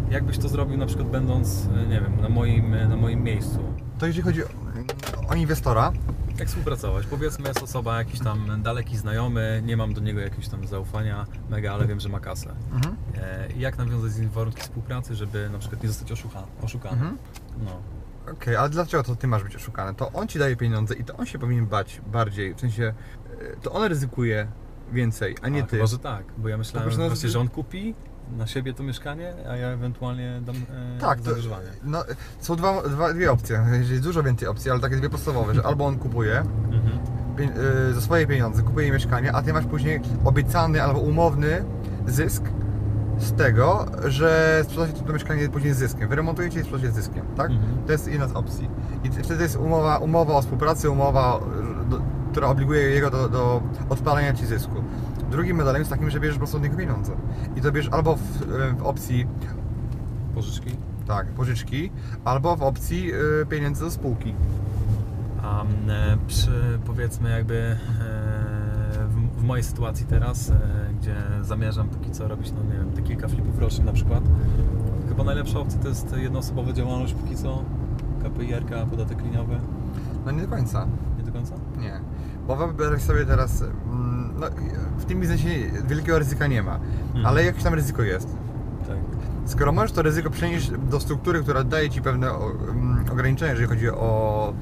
E, 0.09 0.13
jakbyś 0.13 0.37
to 0.37 0.49
zrobił 0.49 0.77
na 0.77 0.85
przykład 0.85 1.07
będąc, 1.09 1.67
e, 1.77 1.87
nie 1.87 2.01
wiem, 2.01 2.21
na 2.21 2.29
moim, 2.29 2.89
na 2.89 2.95
moim 2.95 3.23
miejscu? 3.23 3.59
To 3.99 4.07
jeżeli 4.07 4.23
chodzi 4.23 4.43
o, 4.43 4.47
o 5.29 5.35
inwestora, 5.35 5.91
Jak 6.39 6.47
współpracować? 6.47 7.05
Powiedzmy 7.05 7.47
jest 7.47 7.63
osoba, 7.63 7.97
jakiś 7.97 8.19
tam 8.19 8.61
daleki 8.61 8.97
znajomy, 8.97 9.61
nie 9.65 9.77
mam 9.77 9.93
do 9.93 10.01
niego 10.01 10.19
jakiegoś 10.19 10.47
tam 10.47 10.67
zaufania 10.67 11.25
mega, 11.49 11.73
ale 11.73 11.87
wiem, 11.87 11.99
że 11.99 12.09
ma 12.09 12.19
kasę. 12.19 12.55
mhm. 12.73 12.95
E, 13.17 13.47
jak 13.57 13.77
nawiązać 13.77 14.11
z 14.11 14.19
nim 14.19 14.29
warunki 14.29 14.61
współpracy, 14.61 15.15
żeby 15.15 15.49
na 15.49 15.59
przykład 15.59 15.83
nie 15.83 15.89
zostać 15.89 16.11
oszuka, 16.11 16.43
oszukany? 16.61 16.95
Mhm. 16.95 17.17
No. 17.65 17.81
Okej, 18.33 18.55
ale 18.55 18.69
dlaczego 18.69 19.03
to 19.03 19.15
ty 19.15 19.27
masz 19.27 19.43
być 19.43 19.55
oszukany? 19.55 19.95
To 19.95 20.11
on 20.11 20.27
ci 20.27 20.39
daje 20.39 20.55
pieniądze 20.55 20.95
i 20.95 21.03
to 21.03 21.17
on 21.17 21.25
się 21.25 21.39
powinien 21.39 21.65
bać 21.65 22.01
bardziej, 22.11 22.53
w 22.53 22.59
sensie 22.59 22.93
e, 23.41 23.55
to 23.61 23.71
on 23.71 23.83
ryzykuje 23.83 24.47
więcej, 24.91 25.35
a 25.41 25.49
nie 25.49 25.63
A, 25.63 25.65
ty. 25.65 25.75
Chyba, 25.75 25.87
że 25.87 25.99
tak, 25.99 26.23
bo 26.37 26.49
ja 26.49 26.57
myślałem 26.57 26.89
no, 26.97 27.07
właśnie, 27.07 27.29
że 27.29 27.39
on 27.39 27.49
kupi 27.49 27.95
na 28.37 28.47
siebie 28.47 28.73
to 28.73 28.83
mieszkanie, 28.83 29.33
a 29.49 29.55
ja 29.55 29.67
ewentualnie 29.67 30.41
dam 30.45 30.55
e, 30.55 30.99
Tak, 31.01 31.21
to, 31.21 31.31
no, 31.83 32.03
są 32.39 32.55
dwa, 32.55 32.81
dwa, 32.81 33.13
dwie 33.13 33.31
opcje, 33.31 33.65
jest 33.89 34.03
dużo 34.03 34.23
więcej 34.23 34.47
opcji, 34.47 34.71
ale 34.71 34.79
takie 34.79 34.95
dwie 34.95 35.09
podstawowe, 35.09 35.55
że 35.55 35.65
albo 35.65 35.85
on 35.85 35.97
kupuje 35.99 36.37
Mhm. 36.39 36.99
pie, 37.37 37.49
e, 37.89 37.93
za 37.93 38.01
swoje 38.01 38.27
pieniądze, 38.27 38.63
kupuje 38.63 38.91
mieszkanie, 38.91 39.33
a 39.35 39.41
ty 39.41 39.53
masz 39.53 39.65
później 39.65 40.01
obiecany 40.25 40.83
albo 40.83 40.99
umowny 40.99 41.63
zysk 42.07 42.43
z 43.19 43.33
tego, 43.33 43.85
że 44.05 44.61
sprzedacie 44.63 45.01
to 45.03 45.13
mieszkanie 45.13 45.49
później 45.49 45.73
z 45.73 45.77
zyskiem. 45.77 46.09
Wyremontujecie 46.09 46.59
i 46.59 46.63
sprzedacie 46.63 46.91
z 46.91 46.95
zyskiem, 46.95 47.25
tak? 47.37 47.51
Mhm. 47.51 47.77
To 47.85 47.91
jest 47.91 48.07
jedna 48.07 48.27
z 48.27 48.31
opcji. 48.31 48.69
I 49.03 49.09
wtedy 49.09 49.43
jest 49.43 49.55
umowa, 49.55 49.97
umowa 49.97 50.33
o 50.33 50.41
współpracy, 50.41 50.89
umowa, 50.89 51.39
do, 51.89 52.01
która 52.31 52.47
obliguje 52.47 52.81
jego 52.81 53.09
do, 53.09 53.29
do 53.29 53.61
odpalenia 53.89 54.33
ci 54.33 54.45
zysku. 54.45 54.83
Drugim 55.31 55.57
modelem 55.57 55.81
jest 55.81 55.91
takim, 55.91 56.09
że 56.09 56.19
bierzesz 56.19 56.35
po 56.35 56.39
prostu 56.39 56.57
od 56.57 56.63
niego 56.63 56.77
pieniądze. 56.77 57.11
I 57.55 57.61
to 57.61 57.71
bierzesz 57.71 57.93
albo 57.93 58.15
w, 58.15 58.21
w 58.77 58.83
opcji 58.83 59.27
Pożyczki. 60.35 60.69
tak, 61.07 61.27
pożyczki, 61.27 61.91
albo 62.25 62.55
w 62.55 62.63
opcji 62.63 63.11
y, 63.13 63.45
pieniędzy 63.49 63.83
do 63.85 63.91
spółki. 63.91 64.33
A 65.43 65.63
e, 65.63 65.65
przy 66.27 66.79
powiedzmy 66.85 67.29
jakby 67.29 67.55
e, 67.57 67.77
w, 69.09 69.39
w 69.39 69.43
mojej 69.43 69.63
sytuacji 69.63 70.05
teraz, 70.05 70.49
e, 70.49 70.53
gdzie 71.01 71.15
zamierzam 71.41 71.89
póki 71.89 72.11
co 72.11 72.27
robić, 72.27 72.51
no 72.57 72.63
nie 72.73 72.77
wiem, 72.79 72.91
te 72.91 73.01
kilka 73.01 73.27
flipów 73.27 73.59
rocznie 73.59 73.85
na 73.85 73.93
przykład, 73.93 74.23
chyba 75.09 75.23
najlepsza 75.23 75.59
opcja 75.59 75.79
to 75.79 75.87
jest 75.87 76.15
jednoosobowa 76.17 76.73
działalność 76.73 77.13
póki 77.13 77.35
co, 77.35 77.63
KPIR-ka, 78.23 78.85
podatek 78.85 79.23
liniowy, 79.23 79.59
No 80.25 80.31
nie 80.31 80.41
do 80.41 80.47
końca, 80.47 80.87
nie 81.17 81.23
do 81.23 81.31
końca? 81.31 81.55
nie. 81.79 81.99
Bo 82.47 82.55
wyobraź 82.55 83.01
sobie 83.01 83.25
teraz, 83.25 83.61
mm, 83.61 84.29
no, 84.39 84.47
w 84.97 85.05
tym 85.05 85.19
biznesie 85.19 85.49
wielkiego 85.87 86.19
ryzyka 86.19 86.47
nie 86.47 86.63
ma, 86.63 86.79
ale 87.25 87.43
jakieś 87.45 87.63
tam 87.63 87.73
ryzyko 87.73 88.01
jest. 88.01 88.27
Tak. 88.87 88.97
Skoro 89.45 89.71
możesz 89.71 89.91
to 89.91 90.01
ryzyko 90.01 90.29
przenieść 90.29 90.71
do 90.89 90.99
struktury, 90.99 91.43
która 91.43 91.63
daje 91.63 91.89
Ci 91.89 92.01
pewne 92.01 92.29
mm, 92.29 93.05
ograniczenia, 93.11 93.51
jeżeli 93.51 93.67
chodzi 93.69 93.89
o 93.89 94.53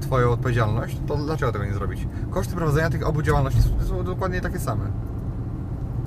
Twoją 0.00 0.30
odpowiedzialność, 0.30 0.96
to 1.06 1.16
dlaczego 1.16 1.52
tego 1.52 1.64
nie 1.64 1.74
zrobić? 1.74 2.08
Koszty 2.30 2.54
prowadzenia 2.54 2.90
tych 2.90 3.06
obu 3.06 3.22
działalności 3.22 3.62
są- 3.62 3.84
są 3.88 4.04
dokładnie 4.04 4.40
takie 4.40 4.58
same. 4.58 4.84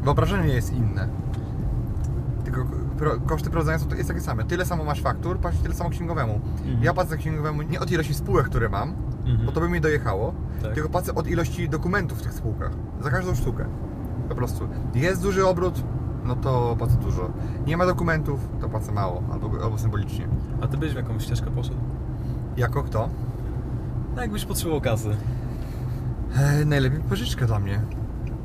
Wyobrażenie 0.04 0.48
nie 0.48 0.54
jest 0.54 0.74
inne. 0.74 1.08
Tylko 2.46 2.66
koszty 3.28 3.50
prowadzenia 3.50 3.80
są 3.80 3.96
jest 3.96 4.10
takie 4.10 4.22
same. 4.22 4.44
Tyle 4.44 4.66
samo 4.66 4.84
masz 4.84 5.02
faktur, 5.02 5.38
płacisz 5.40 5.62
tyle 5.62 5.76
samo 5.76 5.90
księgowemu. 5.90 6.42
Mhm. 6.66 6.84
Ja 6.84 6.94
płacę 6.94 7.18
księgowemu 7.18 7.62
nie 7.62 7.80
od 7.80 7.92
ilości 7.92 8.14
spółek, 8.14 8.46
które 8.46 8.70
mam, 8.70 8.94
Mhm. 9.26 9.46
bo 9.46 9.52
to 9.52 9.60
by 9.62 9.70
mi 9.70 9.82
dojechało, 9.82 10.34
Tak. 10.62 10.74
tylko 10.74 10.90
płacę 10.90 11.16
od 11.16 11.28
ilości 11.28 11.70
dokumentów 11.70 12.20
w 12.20 12.22
tych 12.22 12.34
spółkach. 12.34 12.72
Za 13.02 13.10
każdą 13.10 13.36
sztukę. 13.36 13.66
Po 14.30 14.36
prostu. 14.36 14.68
Jest 14.96 15.22
duży 15.22 15.46
obrót, 15.48 15.84
no 16.24 16.36
to 16.36 16.76
płacę 16.78 16.98
dużo. 16.98 17.30
Nie 17.68 17.78
ma 17.78 17.86
dokumentów, 17.86 18.40
to 18.62 18.70
płacę 18.70 18.92
mało, 18.92 19.24
albo, 19.32 19.64
albo 19.64 19.78
symbolicznie. 19.78 20.28
A 20.62 20.68
ty 20.68 20.78
byś 20.78 20.94
w 20.94 20.96
jakąś 20.96 21.24
ścieżkę 21.24 21.52
poszedł? 21.52 21.78
Jako 22.58 22.84
kto? 22.84 23.10
No 24.16 24.22
jakbyś 24.22 24.46
potrzebował 24.46 24.82
kasy. 24.82 25.16
E, 26.36 26.66
najlepiej 26.66 27.00
pożyczka 27.00 27.46
dla 27.46 27.60
mnie 27.60 27.82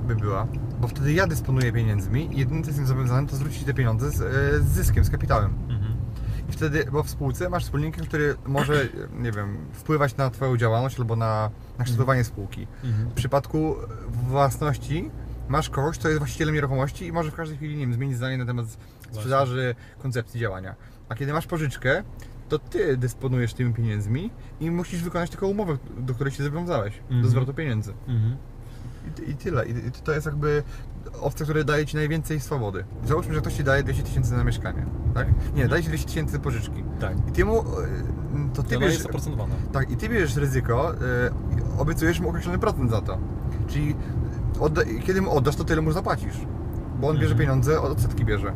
by 0.06 0.16
była. 0.16 0.46
Bo 0.80 0.88
wtedy 0.88 1.12
ja 1.12 1.26
dysponuję 1.26 1.72
pieniędzmi 1.72 2.28
i 2.36 2.38
jedyne 2.38 2.62
co 2.62 2.68
jestem 2.68 2.86
zobowiązany 2.86 3.28
to 3.28 3.36
zwrócić 3.36 3.64
te 3.64 3.74
pieniądze 3.74 4.10
z, 4.10 4.20
e, 4.20 4.24
z 4.60 4.64
zyskiem, 4.64 5.04
z 5.04 5.10
kapitałem. 5.10 5.50
Mhm. 5.68 5.77
I 6.48 6.52
wtedy, 6.52 6.84
bo 6.92 7.02
w 7.02 7.10
spółce 7.10 7.48
masz 7.48 7.64
wspólnika, 7.64 8.02
który 8.02 8.34
może, 8.46 8.88
nie 9.18 9.32
wiem, 9.32 9.56
wpływać 9.72 10.16
na 10.16 10.30
Twoją 10.30 10.56
działalność 10.56 10.98
albo 10.98 11.16
na, 11.16 11.50
na 11.78 11.84
kształtowanie 11.84 12.24
spółki. 12.24 12.66
Mhm. 12.84 13.08
W 13.10 13.12
przypadku 13.12 13.74
własności 14.28 15.10
masz 15.48 15.70
kogoś, 15.70 15.98
kto 15.98 16.08
jest 16.08 16.18
właścicielem 16.18 16.54
nieruchomości 16.54 17.06
i 17.06 17.12
może 17.12 17.30
w 17.30 17.34
każdej 17.34 17.56
chwili 17.56 17.74
nie 17.74 17.80
wiem, 17.80 17.94
zmienić 17.94 18.16
zdanie 18.16 18.38
na 18.38 18.46
temat 18.46 18.66
sprzedaży, 19.12 19.74
koncepcji 19.98 20.40
działania. 20.40 20.74
A 21.08 21.14
kiedy 21.14 21.32
masz 21.32 21.46
pożyczkę, 21.46 22.02
to 22.48 22.58
ty 22.58 22.96
dysponujesz 22.96 23.54
tymi 23.54 23.74
pieniędzmi 23.74 24.30
i 24.60 24.70
musisz 24.70 25.02
wykonać 25.02 25.30
tylko 25.30 25.46
umowę, 25.48 25.78
do 25.98 26.14
której 26.14 26.32
się 26.32 26.42
zobowiązałeś, 26.44 26.94
do 27.08 27.14
Mhm. 27.14 27.28
zwrotu 27.30 27.54
pieniędzy. 27.54 27.92
Mhm. 28.08 28.36
I, 29.26 29.30
I 29.30 29.34
tyle. 29.36 29.66
I 29.66 29.70
i 29.70 29.90
to 30.04 30.12
jest 30.12 30.26
jakby 30.26 30.62
opcja, 31.20 31.44
która 31.44 31.64
daje 31.64 31.86
ci 31.86 31.96
najwięcej 31.96 32.40
swobody. 32.40 32.84
Załóżmy, 33.04 33.34
że 33.34 33.40
ktoś 33.40 33.54
ci 33.54 33.64
daje 33.64 33.82
200 33.82 34.02
tysięcy 34.02 34.34
na 34.34 34.44
mieszkanie, 34.44 34.86
tak? 35.14 35.28
Nie, 35.54 35.68
daje 35.68 35.82
ci 35.82 35.88
200 35.88 36.06
tysięcy 36.08 36.38
pożyczki. 36.38 36.84
Tak. 37.00 37.28
I 37.28 37.32
ty 37.32 37.44
mu, 37.44 37.58
e, 37.60 37.64
to 38.54 38.62
ty 38.62 38.78
bierzesz, 38.78 39.04
tak, 39.72 39.90
i 39.90 39.96
ty 39.96 40.08
bierzesz 40.08 40.36
ryzyko, 40.36 40.94
y, 40.94 40.98
obiecujesz 41.78 42.20
mu 42.20 42.28
określony 42.28 42.58
procent 42.58 42.90
za 42.90 43.00
to. 43.00 43.18
Czyli 43.68 43.96
odda, 44.60 44.82
kiedy 45.04 45.22
mu 45.22 45.30
oddasz, 45.36 45.56
to 45.56 45.64
tyle 45.64 45.82
mu 45.82 45.92
zapłacisz. 45.92 46.36
Bo 47.00 47.08
on 47.08 47.14
bierze 47.18 47.32
Mhm. 47.32 47.38
pieniądze, 47.38 47.80
od 47.80 47.92
odsetki 47.92 48.24
bierze. 48.24 48.52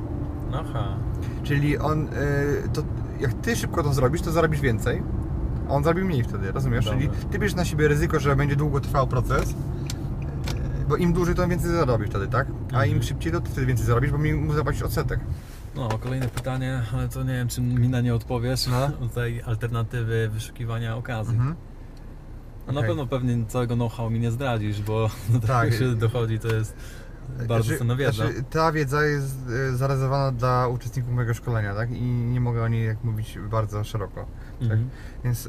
Aha. 0.55 0.97
Czyli 1.43 1.79
on, 1.79 2.07
y, 2.07 2.09
to 2.73 2.83
jak 3.21 3.33
ty 3.33 3.57
szybko 3.57 3.83
to 3.83 3.93
zrobisz, 3.93 4.23
to 4.23 4.33
zarobisz 4.33 4.61
więcej, 4.61 5.03
a 5.69 5.73
on 5.73 5.85
zarobi 5.85 6.05
mniej 6.05 6.23
wtedy, 6.25 6.53
rozumiesz? 6.53 6.85
Dobra. 6.85 6.99
Czyli 7.01 7.11
ty 7.31 7.39
bierzesz 7.39 7.57
na 7.57 7.65
siebie 7.65 7.89
ryzyko, 7.89 8.21
że 8.21 8.37
będzie 8.37 8.57
długo 8.57 8.81
trwał 8.81 9.07
proces, 9.07 9.55
bo 10.93 10.97
im 10.97 11.13
dłużej, 11.13 11.35
to 11.35 11.49
więcej 11.49 11.71
zarobisz 11.71 12.09
wtedy, 12.09 12.29
tak? 12.29 12.47
A 12.73 12.85
im 12.85 12.93
Mhm. 12.93 13.03
szybciej, 13.03 13.33
to 13.33 13.41
ty 13.41 13.51
wtedy 13.51 13.67
więcej 13.67 13.87
zarobisz, 13.87 14.11
bo 14.11 14.19
mi 14.19 14.33
mu 14.35 14.53
zapłacisz 14.53 14.83
odsetek. 14.83 15.21
No, 15.77 15.89
kolejne 15.99 16.29
pytanie, 16.29 16.83
ale 16.95 17.09
to 17.09 17.23
nie 17.23 17.33
wiem, 17.33 17.49
czy 17.49 17.61
mi 17.61 17.89
na 17.89 18.01
nie 18.01 18.15
odpowiesz. 18.15 18.67
No. 18.67 18.91
Tutaj 19.09 19.43
alternatywy 19.47 20.29
wyszukiwania 20.33 20.97
okazji. 20.97 21.35
Mhm. 21.35 21.55
No 22.67 22.73
na 22.73 22.83
pewno 22.83 23.07
pewnie 23.07 23.47
całego 23.47 23.75
know-how 23.75 24.11
mi 24.11 24.21
nie 24.21 24.31
zdradzisz, 24.31 24.83
bo 24.83 25.11
do 25.33 25.41
tego 25.41 25.47
Tak. 25.53 25.73
się 25.75 25.95
dochodzi, 25.95 26.39
to 26.39 26.49
jest 26.49 26.77
bardzo 27.49 27.65
Znaczy- 27.65 27.79
cenna 27.79 27.97
wiedza. 27.97 28.13
znaczy, 28.13 28.45
ta 28.51 28.73
wiedza 28.73 29.03
jest 29.05 29.37
y, 29.73 29.77
zarezerwowana 29.77 30.33
dla 30.39 30.69
uczestników 30.69 31.13
mojego 31.13 31.35
szkolenia, 31.35 31.75
tak? 31.75 31.91
I 31.91 32.03
nie 32.03 32.41
mogę 32.41 32.63
o 32.63 32.69
niej 32.69 32.87
jak 32.87 33.05
mówić 33.05 33.39
bardzo 33.51 33.85
szeroko. 33.85 34.27
Tak? 34.61 34.63
Mhm. 34.63 34.89
Więc 35.25 35.49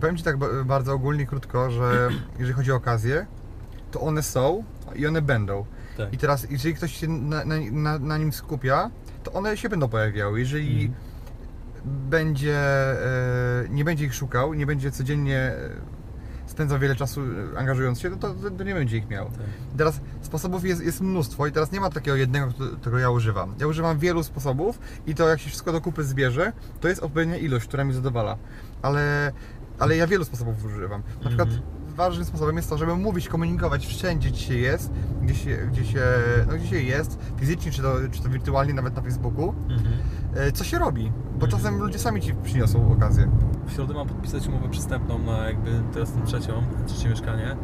powiem 0.00 0.16
Ci 0.16 0.22
tak 0.24 0.36
ba- 0.38 0.64
bardzo 0.64 0.92
ogólnie, 0.92 1.26
krótko, 1.26 1.70
że 1.70 2.08
jeżeli 2.38 2.52
chodzi 2.54 2.72
o 2.72 2.76
okazje, 2.76 3.26
to 3.90 4.00
one 4.00 4.22
są 4.22 4.64
i 4.94 5.06
one 5.06 5.22
będą. 5.22 5.64
Tak. 5.96 6.12
I 6.12 6.18
teraz, 6.18 6.50
jeżeli 6.50 6.74
ktoś 6.74 6.96
się 6.96 7.08
na, 7.08 7.44
na, 7.44 7.54
na, 7.72 7.98
na 7.98 8.18
nim 8.18 8.32
skupia, 8.32 8.90
to 9.22 9.32
one 9.32 9.56
się 9.56 9.68
będą 9.68 9.88
pojawiały. 9.88 10.40
Jeżeli 10.40 10.84
Mhm. 10.84 11.10
będzie, 12.10 12.56
e, 12.56 13.68
nie 13.70 13.84
będzie 13.84 14.04
ich 14.04 14.14
szukał, 14.14 14.54
nie 14.54 14.66
będzie 14.66 14.90
codziennie 14.90 15.38
e, 15.38 15.56
spędzał 16.46 16.78
wiele 16.78 16.96
czasu 16.96 17.20
e, 17.54 17.58
angażując 17.58 18.00
się, 18.00 18.10
to, 18.10 18.34
to, 18.34 18.50
to 18.50 18.64
nie 18.64 18.74
będzie 18.74 18.96
ich 18.96 19.08
miał. 19.08 19.26
Tak. 19.26 19.40
Teraz 19.76 20.00
sposobów 20.22 20.64
jest, 20.64 20.84
jest 20.84 21.00
mnóstwo 21.00 21.46
i 21.46 21.52
teraz 21.52 21.72
nie 21.72 21.80
ma 21.80 21.90
takiego 21.90 22.16
jednego, 22.16 22.48
którego 22.80 22.98
ja 22.98 23.10
używam. 23.10 23.54
Ja 23.60 23.66
używam 23.66 23.98
wielu 23.98 24.22
sposobów 24.22 24.78
i 25.06 25.14
to 25.14 25.28
jak 25.28 25.40
się 25.40 25.48
wszystko 25.48 25.72
do 25.72 25.80
kupy 25.80 26.04
zbierze, 26.04 26.52
to 26.80 26.88
jest 26.88 27.02
odpowiednia 27.02 27.36
ilość, 27.36 27.66
która 27.66 27.84
mi 27.84 27.92
zadowala. 27.94 28.36
Ale, 28.82 29.32
ale 29.78 29.96
ja 29.96 30.06
wielu 30.06 30.24
sposobów 30.24 30.64
używam. 30.64 31.02
Na 31.22 31.28
przykład 31.28 31.48
Mhm. 31.48 31.79
Ważnym 32.00 32.24
sposobem 32.24 32.56
jest 32.56 32.70
to, 32.70 32.78
żeby 32.78 32.96
mówić, 32.96 33.28
komunikować 33.28 33.86
wszędzie, 33.86 34.28
gdzie 34.30 34.40
się 34.40 34.54
jest, 34.54 34.92
gdzie 35.22 35.34
się, 35.34 35.56
gdzie 35.72 35.84
się, 35.84 36.00
no, 36.48 36.54
gdzie 36.54 36.66
się 36.66 36.80
jest, 36.82 37.18
fizycznie 37.36 37.72
czy 37.72 37.82
to, 37.82 37.94
czy 38.10 38.22
to 38.22 38.28
wirtualnie, 38.28 38.74
nawet 38.74 38.96
na 38.96 39.02
Facebooku, 39.02 39.54
Mhm. 39.70 39.94
e, 40.34 40.52
co 40.52 40.64
się 40.64 40.78
robi. 40.78 41.12
Bo 41.38 41.46
Mhm. 41.46 41.50
czasem 41.50 41.78
ludzie 41.78 41.98
sami 41.98 42.20
Ci 42.20 42.34
przyniosą 42.34 42.92
okazję. 42.92 43.30
W 43.66 43.72
środę 43.72 43.94
mam 43.94 44.08
podpisać 44.08 44.46
umowę 44.48 44.68
przystępną 44.68 45.18
na 45.18 45.38
jakby 45.44 45.70
teraz 45.92 46.12
tą 46.12 46.22
trzecią, 46.22 46.52
trzecie 46.86 47.08
mieszkanie. 47.08 47.56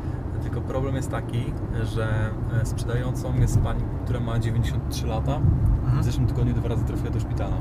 Tylko 0.43 0.61
problem 0.61 0.97
jest 0.97 1.11
taki, 1.11 1.45
że 1.85 2.31
e, 2.63 2.67
sprzedającą 2.67 3.35
jest 3.41 3.59
pani, 3.61 3.83
która 4.05 4.21
ma 4.21 4.39
93 4.39 5.07
lata. 5.07 5.39
W 5.39 5.85
Mhm. 5.85 6.05
zeszłym 6.05 6.27
tygodniu 6.27 6.55
dwa 6.55 6.69
razy 6.69 6.85
trafiła 6.85 7.11
do 7.11 7.21
szpitala. 7.21 7.57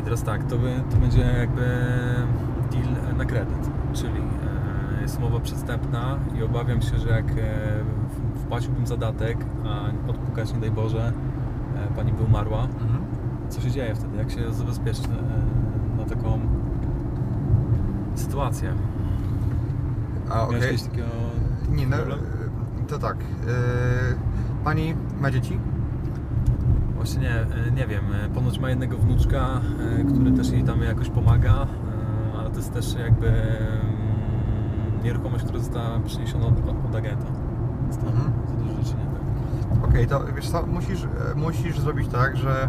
I 0.00 0.04
teraz 0.04 0.22
tak, 0.22 0.44
to, 0.44 0.58
by, 0.58 0.82
to 0.90 0.96
będzie 0.96 1.20
jakby 1.20 1.62
deal 2.72 3.16
na 3.16 3.24
kredyt, 3.24 3.70
czyli 3.92 4.20
jest 5.10 5.22
umowa 5.22 5.40
przestępna 5.40 6.18
i 6.38 6.42
obawiam 6.42 6.82
się, 6.82 6.98
że 6.98 7.08
jak 7.08 7.30
e, 7.30 7.34
wpłaciłbym 8.44 8.86
zadatek, 8.86 9.38
a 9.64 10.10
odpukać 10.10 10.52
nie 10.54 10.60
daj 10.60 10.70
Boże, 10.70 11.12
e, 11.76 11.94
pani 11.96 12.12
by 12.12 12.22
umarła, 12.22 12.62
Mhm. 12.62 13.02
co 13.48 13.60
się 13.60 13.70
dzieje 13.70 13.94
wtedy? 13.94 14.16
Jak 14.16 14.30
się 14.30 14.52
zabezpieczyć 14.54 15.04
e, 15.04 15.98
na 15.98 16.04
taką 16.04 16.40
sytuację? 18.14 18.72
A, 20.30 20.34
Miałeś 20.34 20.64
kiedyś 20.66 20.82
takiego 20.82 21.06
Nie, 21.70 21.86
no, 21.86 21.96
to 22.88 22.98
tak. 22.98 23.16
Pani 24.64 24.94
ma 25.20 25.30
dzieci? 25.30 25.58
Właśnie 26.94 27.20
nie, 27.20 27.72
nie 27.76 27.86
wiem, 27.86 28.04
ponoć 28.34 28.58
ma 28.58 28.70
jednego 28.70 28.96
wnuczka, 28.98 29.60
który 30.14 30.32
też 30.32 30.50
jej 30.50 30.64
tam 30.64 30.82
jakoś 30.82 31.08
pomaga, 31.10 31.66
ale 32.38 32.50
to 32.50 32.56
jest 32.56 32.72
też 32.72 32.94
jakby 32.94 33.32
nieruchomość, 35.04 35.44
która 35.44 35.58
została 35.58 36.00
przeniesiona 36.06 36.46
od, 36.46 36.54
od 36.88 36.94
agenta. 36.96 37.26
Mhm. 38.06 38.32
za 38.48 38.54
dużo 38.64 38.82
rzeczy 38.82 38.94
nie 38.96 39.04
tak. 39.04 39.88
Okej, 39.90 40.06
to 40.06 40.20
wiesz 40.36 40.50
co, 40.50 40.66
musisz, 40.66 41.04
e, 41.04 41.34
musisz 41.36 41.80
zrobić 41.80 42.08
tak, 42.08 42.36
że 42.36 42.68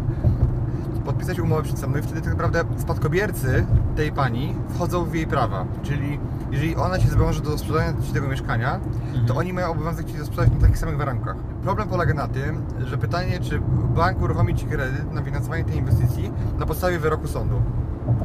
podpisać 1.04 1.38
umowę 1.40 1.62
przedstępną 1.62 1.98
i 1.98 2.02
wtedy 2.02 2.20
tak 2.20 2.30
naprawdę 2.30 2.64
spadkobiercy 2.76 3.66
tej 3.96 4.12
pani 4.12 4.54
wchodzą 4.68 5.04
w 5.04 5.14
jej 5.14 5.26
prawa. 5.26 5.64
Czyli 5.82 6.20
jeżeli 6.50 6.76
ona 6.76 7.00
się 7.00 7.08
zobowiąże 7.08 7.40
do 7.40 7.58
sprzedania 7.58 7.92
ci 8.02 8.12
tego 8.12 8.28
mieszkania, 8.28 8.80
to 9.12 9.18
Mhm. 9.18 9.38
oni 9.38 9.52
mają 9.52 9.70
obowiązek 9.70 10.06
ci 10.06 10.14
to 10.14 10.24
sprzedać 10.24 10.50
na 10.54 10.60
takich 10.60 10.78
samych 10.78 10.96
warunkach. 10.96 11.36
Problem 11.62 11.88
polega 11.88 12.14
na 12.14 12.28
tym, 12.28 12.62
że 12.86 12.98
pytanie, 12.98 13.40
czy 13.40 13.60
bank 13.96 14.22
uruchomi 14.22 14.54
ci 14.54 14.66
kredyt 14.66 15.12
na 15.12 15.22
finansowanie 15.22 15.64
tej 15.64 15.76
inwestycji 15.76 16.32
na 16.58 16.66
podstawie 16.66 16.98
wyroku 16.98 17.28
sądu. 17.28 17.62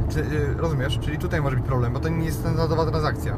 Czy, 0.09 0.19
y, 0.19 0.53
rozumiesz? 0.57 0.99
Czyli 0.99 1.17
tutaj 1.17 1.41
może 1.41 1.55
być 1.55 1.65
problem, 1.65 1.93
bo 1.93 1.99
to 1.99 2.09
nie 2.09 2.25
jest 2.25 2.39
standardowa 2.39 2.85
transakcja. 2.85 3.35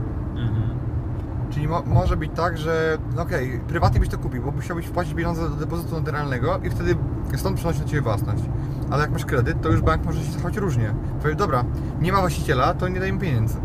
Czyli 1.50 1.68
mo 1.68 1.84
może 1.86 2.18
być 2.18 2.32
tak, 2.36 2.58
że 2.58 2.98
no 3.16 3.22
okej, 3.22 3.62
prywatnie 3.68 4.00
byś 4.00 4.10
to 4.10 4.18
kupił, 4.18 4.44
bo 4.44 4.52
musiałbyś 4.52 4.86
wpłacić 4.86 5.14
pieniądze 5.14 5.50
do 5.50 5.56
depozytu 5.56 5.96
notarialnego 5.96 6.60
i 6.64 6.70
wtedy 6.70 6.96
stąd 7.38 7.58
przenosi 7.58 7.80
na 7.80 7.86
Ciebie 7.86 8.02
własność. 8.02 8.44
Ale 8.92 9.02
jak 9.02 9.12
masz 9.12 9.26
kredyt, 9.26 9.62
to 9.62 9.70
już 9.70 9.82
bank 9.82 10.06
może 10.06 10.24
się 10.24 10.32
zachować 10.32 10.58
różnie. 10.58 10.94
Powie, 11.22 11.36
dobra, 11.36 11.66
nie 12.02 12.12
ma 12.12 12.20
właściciela, 12.20 12.74
to 12.74 12.88
nie 12.88 13.00
dajemy 13.00 13.20
pieniędzy. 13.20 13.58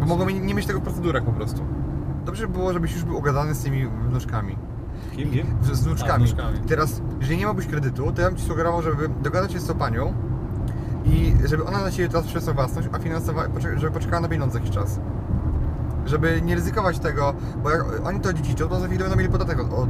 Bo 0.00 0.06
mogą 0.06 0.28
nie 0.28 0.54
mieć 0.54 0.66
tego 0.66 0.80
w 0.80 0.82
procedurach 0.82 1.24
po 1.24 1.32
prostu. 1.32 1.64
Dobrze 2.24 2.46
by 2.46 2.52
było, 2.52 2.72
żebyś 2.72 2.92
już 2.92 3.04
był 3.04 3.16
ugadany 3.16 3.54
z 3.54 3.62
tymi 3.62 3.86
wnuczkami. 3.86 4.56
Kim, 5.16 5.30
kim? 5.30 5.46
Z, 5.62 5.66
z 5.66 5.82
A, 5.82 5.84
wnuczkami. 5.84 6.24
wnuczkami. 6.26 6.58
Teraz, 6.58 7.02
jeżeli 7.20 7.38
nie 7.38 7.44
miałbyś 7.44 7.66
kredytu, 7.66 8.12
to 8.12 8.22
ja 8.22 8.28
bym 8.28 8.36
Ci 8.36 8.44
sugerował, 8.44 8.82
żeby 8.82 9.08
dogadać 9.08 9.52
się 9.52 9.60
z 9.60 9.66
tą 9.66 9.74
panią 9.74 10.14
i 11.04 11.34
żeby 11.44 11.64
ona 11.64 11.80
na 11.80 11.90
Ciebie 11.90 12.08
teraz 12.08 12.26
przeniosła 12.26 12.52
własność, 12.52 12.88
a 12.92 12.98
finansowa, 12.98 13.42
żeby 13.76 13.90
poczekała 13.90 14.20
na 14.20 14.28
pieniądze 14.28 14.58
jakiś 14.58 14.74
czas. 14.74 15.00
Żeby 16.06 16.42
nie 16.42 16.54
ryzykować 16.54 16.98
tego, 16.98 17.34
bo 17.62 17.70
jak 17.70 17.84
oni 18.06 18.20
to 18.20 18.32
dziedziczą, 18.32 18.68
to 18.68 18.80
za 18.80 18.86
chwilę 18.86 19.00
będą 19.04 19.16
mieli 19.16 19.28
podatek 19.28 19.60
od, 19.60 19.72
od 19.72 19.88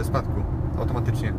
e, 0.00 0.04
spadku 0.04 0.42
automatycznie. 0.78 1.32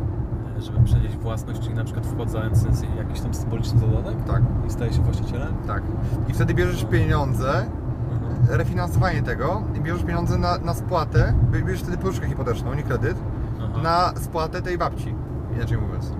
Żeby 0.58 0.82
przenieść 0.84 1.16
własność, 1.16 1.60
czyli 1.60 1.74
na 1.74 1.84
przykład 1.84 2.06
wkładając 2.06 2.64
jakiś 2.98 3.20
tam 3.20 3.34
symboliczny 3.34 3.80
dodatek 3.80 4.24
Tak, 4.24 4.42
i 4.68 4.70
staje 4.70 4.92
się 4.92 5.02
właścicielem? 5.02 5.54
tak. 5.66 5.82
I 6.28 6.32
wtedy 6.32 6.54
bierzesz 6.54 6.84
pieniądze, 6.84 7.66
Mhm. 8.12 8.58
refinansowanie 8.58 9.22
tego 9.22 9.62
i 9.74 9.80
bierzesz 9.80 10.02
pieniądze 10.04 10.38
na, 10.38 10.58
na 10.58 10.74
spłatę, 10.74 11.34
bierzesz 11.66 11.82
wtedy 11.82 11.98
pożyczkę 11.98 12.26
hipoteczną, 12.28 12.74
nie 12.74 12.82
kredyt, 12.82 13.16
Aha. 13.62 13.82
na 13.82 14.20
spłatę 14.20 14.62
tej 14.62 14.78
babci, 14.78 15.14
inaczej 15.56 15.78
mówiąc. 15.78 16.12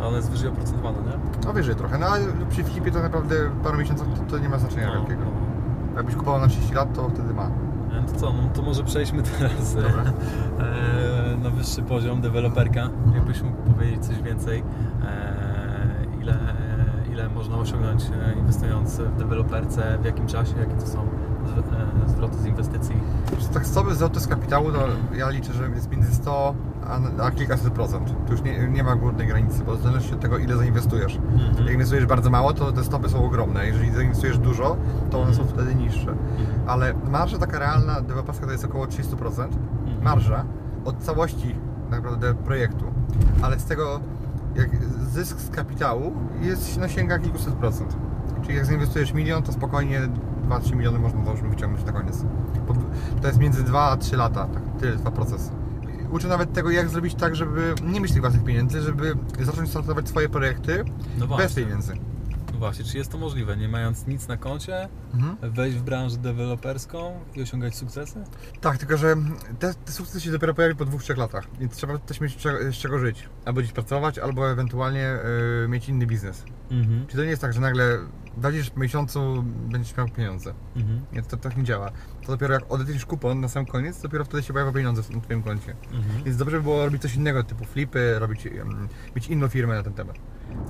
A 0.00 0.06
ona 0.06 0.16
jest 0.16 0.30
wyżej 0.30 0.48
oprocentowana, 0.48 0.98
nie? 0.98 1.12
No 1.46 1.52
wyżej 1.52 1.74
trochę, 1.74 1.98
no 1.98 2.06
ale 2.06 2.24
przy 2.50 2.64
flipie 2.64 2.90
to 2.90 3.02
naprawdę 3.02 3.34
paru 3.64 3.78
miesiącach 3.78 4.06
to, 4.08 4.30
to 4.30 4.38
nie 4.38 4.48
ma 4.48 4.58
znaczenia 4.58 4.86
No, 4.86 4.92
wielkiego. 4.94 5.22
Jakbyś 5.98 6.14
kupował 6.14 6.40
na 6.40 6.48
30 6.48 6.74
lat, 6.74 6.94
to 6.94 7.08
wtedy 7.08 7.34
ma. 7.34 7.42
E, 7.46 8.02
To 8.12 8.20
co, 8.20 8.32
no 8.32 8.48
to 8.54 8.62
może 8.62 8.84
przejdźmy 8.84 9.22
teraz 9.22 9.76
e, 9.76 9.78
e, 11.34 11.36
na 11.36 11.50
wyższy 11.50 11.82
poziom 11.82 12.20
deweloperka. 12.20 12.88
Jakbyś 13.14 13.42
mógł 13.42 13.56
powiedzieć 13.62 14.06
coś 14.06 14.22
więcej, 14.22 14.62
e, 15.04 16.22
ile, 16.22 16.38
ile 17.12 17.28
można 17.28 17.56
osiągnąć 17.56 18.02
e, 18.04 18.38
inwestując 18.38 18.98
w 18.98 19.16
deweloperce, 19.16 19.98
w 20.02 20.04
jakim 20.04 20.26
czasie, 20.26 20.52
jakie 20.60 20.74
to 20.74 20.86
są 20.86 21.08
zwroty 22.06 22.38
z 22.38 22.46
inwestycji. 22.46 22.96
Tak 23.54 23.66
sobie 23.66 23.94
zwroty 23.94 24.20
z 24.20 24.26
kapitału, 24.26 24.72
to 24.72 24.78
ja 25.16 25.30
liczę, 25.30 25.52
że 25.52 25.68
jest 25.68 25.90
między 25.90 26.14
100 26.14 26.54
a, 26.88 27.22
a 27.22 27.30
kilkaset 27.30 27.72
procent. 27.72 28.14
Tu 28.26 28.32
już 28.32 28.42
nie, 28.42 28.68
nie 28.68 28.84
ma 28.84 28.96
górnej 28.96 29.26
granicy, 29.26 29.64
bo 29.64 29.76
zależy 29.76 30.14
od 30.14 30.20
tego, 30.20 30.38
ile 30.38 30.56
zainwestujesz. 30.56 31.18
Jak 31.64 31.72
inwestujesz 31.72 32.06
bardzo 32.06 32.30
mało, 32.30 32.52
to 32.52 32.72
te 32.72 32.84
stopy 32.84 33.08
są 33.08 33.24
ogromne. 33.24 33.66
Jeżeli 33.66 33.90
zainwestujesz 33.90 34.38
dużo, 34.38 34.76
to 35.10 35.20
one 35.22 35.34
są 35.34 35.46
wtedy 35.46 35.74
niższe. 35.74 36.14
Ale 36.66 36.94
marża 36.94 37.38
taka 37.38 37.58
realna 37.58 38.00
deweloperska 38.00 38.46
to 38.46 38.52
jest 38.52 38.64
około 38.64 38.86
30%. 38.86 39.48
Marża 40.02 40.44
od 40.84 40.98
całości 40.98 41.54
naprawdę 41.90 42.34
projektu. 42.34 42.84
Ale 43.42 43.58
z 43.60 43.64
tego 43.64 44.00
jak 44.54 44.70
zysk 45.12 45.40
z 45.40 45.50
kapitału 45.50 46.12
jest, 46.40 46.78
no, 46.80 46.88
sięga 46.88 47.18
kilkuset 47.18 47.54
procent. 47.54 47.96
Czyli 48.42 48.56
jak 48.56 48.66
zainwestujesz 48.66 49.12
milion, 49.12 49.42
to 49.42 49.52
spokojnie 49.52 50.00
2-3 50.48 50.76
miliony 50.76 50.98
można 50.98 51.24
załóżmy 51.24 51.48
wyciągnąć 51.48 51.86
na 51.86 51.92
koniec. 51.92 52.24
To 53.22 53.26
jest 53.26 53.38
między 53.38 53.62
2 53.62 53.90
a 53.90 53.96
3 53.96 54.16
lata, 54.16 54.46
tak, 54.46 54.62
tyle 54.80 54.96
trwa 54.96 55.10
proces. 55.10 55.50
Uczę 56.10 56.28
nawet 56.28 56.52
tego, 56.52 56.70
jak 56.70 56.88
zrobić 56.88 57.14
tak, 57.14 57.36
żeby 57.36 57.74
nie 57.82 58.00
mieć 58.00 58.12
tych 58.12 58.20
własnych 58.20 58.44
pieniędzy, 58.44 58.80
żeby 58.82 59.14
zacząć 59.40 59.70
startować 59.70 60.08
swoje 60.08 60.28
projekty 60.28 60.84
No 61.18 61.26
bez 61.26 61.54
pieniędzy. 61.54 61.94
no 62.52 62.58
właśnie, 62.58 62.84
czy 62.84 62.98
jest 62.98 63.10
to 63.12 63.18
możliwe, 63.18 63.56
nie 63.56 63.68
mając 63.68 64.06
nic 64.06 64.28
na 64.28 64.36
koncie, 64.36 64.88
Mhm. 65.14 65.52
wejść 65.52 65.76
w 65.78 65.82
branżę 65.82 66.16
deweloperską 66.16 67.20
i 67.36 67.42
osiągać 67.42 67.76
sukcesy? 67.76 68.24
Tak, 68.60 68.78
tylko 68.78 68.96
że 68.96 69.16
te, 69.58 69.74
te 69.74 69.92
sukcesy 69.92 70.20
się 70.20 70.30
dopiero 70.30 70.54
pojawi 70.54 70.74
po 70.74 70.84
dwóch, 70.84 71.02
trzech 71.02 71.18
latach, 71.18 71.44
więc 71.60 71.76
trzeba 71.76 71.98
też 71.98 72.20
mieć 72.20 72.32
z 72.32 72.36
czego, 72.36 72.72
z 72.72 72.74
czego 72.74 72.98
żyć. 72.98 73.28
Albo 73.44 73.60
gdzieś 73.60 73.72
pracować, 73.72 74.18
albo 74.18 74.50
ewentualnie 74.50 75.16
y, 75.64 75.68
mieć 75.68 75.88
inny 75.88 76.06
biznes. 76.06 76.44
Mhm. 76.70 77.06
Czy 77.06 77.16
to 77.16 77.22
nie 77.22 77.30
jest 77.30 77.42
tak, 77.42 77.52
że 77.52 77.60
nagle 77.60 77.98
wejdziesz 78.38 78.70
w 78.70 78.76
miesiącu, 78.76 79.44
będziesz 79.70 79.96
miał 79.96 80.08
pieniądze? 80.08 80.54
Mhm. 80.76 81.00
Nie, 81.12 81.22
to 81.22 81.36
tak 81.36 81.56
nie 81.56 81.64
działa. 81.64 81.90
To 82.26 82.32
dopiero 82.32 82.54
jak 82.54 82.62
odetniesz 82.72 83.06
kupon 83.06 83.40
na 83.40 83.48
sam 83.48 83.66
koniec, 83.66 84.02
dopiero 84.02 84.24
wtedy 84.24 84.42
się 84.42 84.52
pojawią 84.52 84.72
pieniądze 84.72 85.02
w- 85.02 85.10
na 85.10 85.20
Twoim 85.20 85.42
koncie. 85.42 85.74
Mhm. 85.92 86.24
Więc 86.24 86.36
dobrze 86.36 86.56
by 86.56 86.62
było 86.62 86.84
robić 86.84 87.02
coś 87.02 87.14
innego, 87.14 87.44
typu 87.44 87.64
flipy, 87.64 88.18
robić, 88.18 88.46
em, 88.46 88.88
mieć 89.16 89.28
inną 89.28 89.48
firmę 89.48 89.74
na 89.74 89.82
ten 89.82 89.92
temat. 89.92 90.16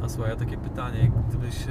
A 0.03 0.09
słuchaj, 0.09 0.33
a 0.33 0.37
takie 0.37 0.57
pytanie, 0.57 1.13
gdybyś 1.29 1.63
e, 1.69 1.71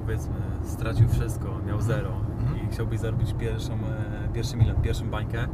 powiedzmy 0.00 0.34
stracił 0.64 1.08
wszystko, 1.08 1.58
miał 1.66 1.80
zero 1.80 2.12
Mhm. 2.40 2.68
i 2.68 2.72
chciałbyś 2.74 3.00
zarobić 3.00 3.34
pierwszą, 3.38 3.72
e, 3.74 4.28
pierwszy 4.34 4.56
milion, 4.56 4.82
pierwszą 4.82 5.10
bańkę, 5.10 5.48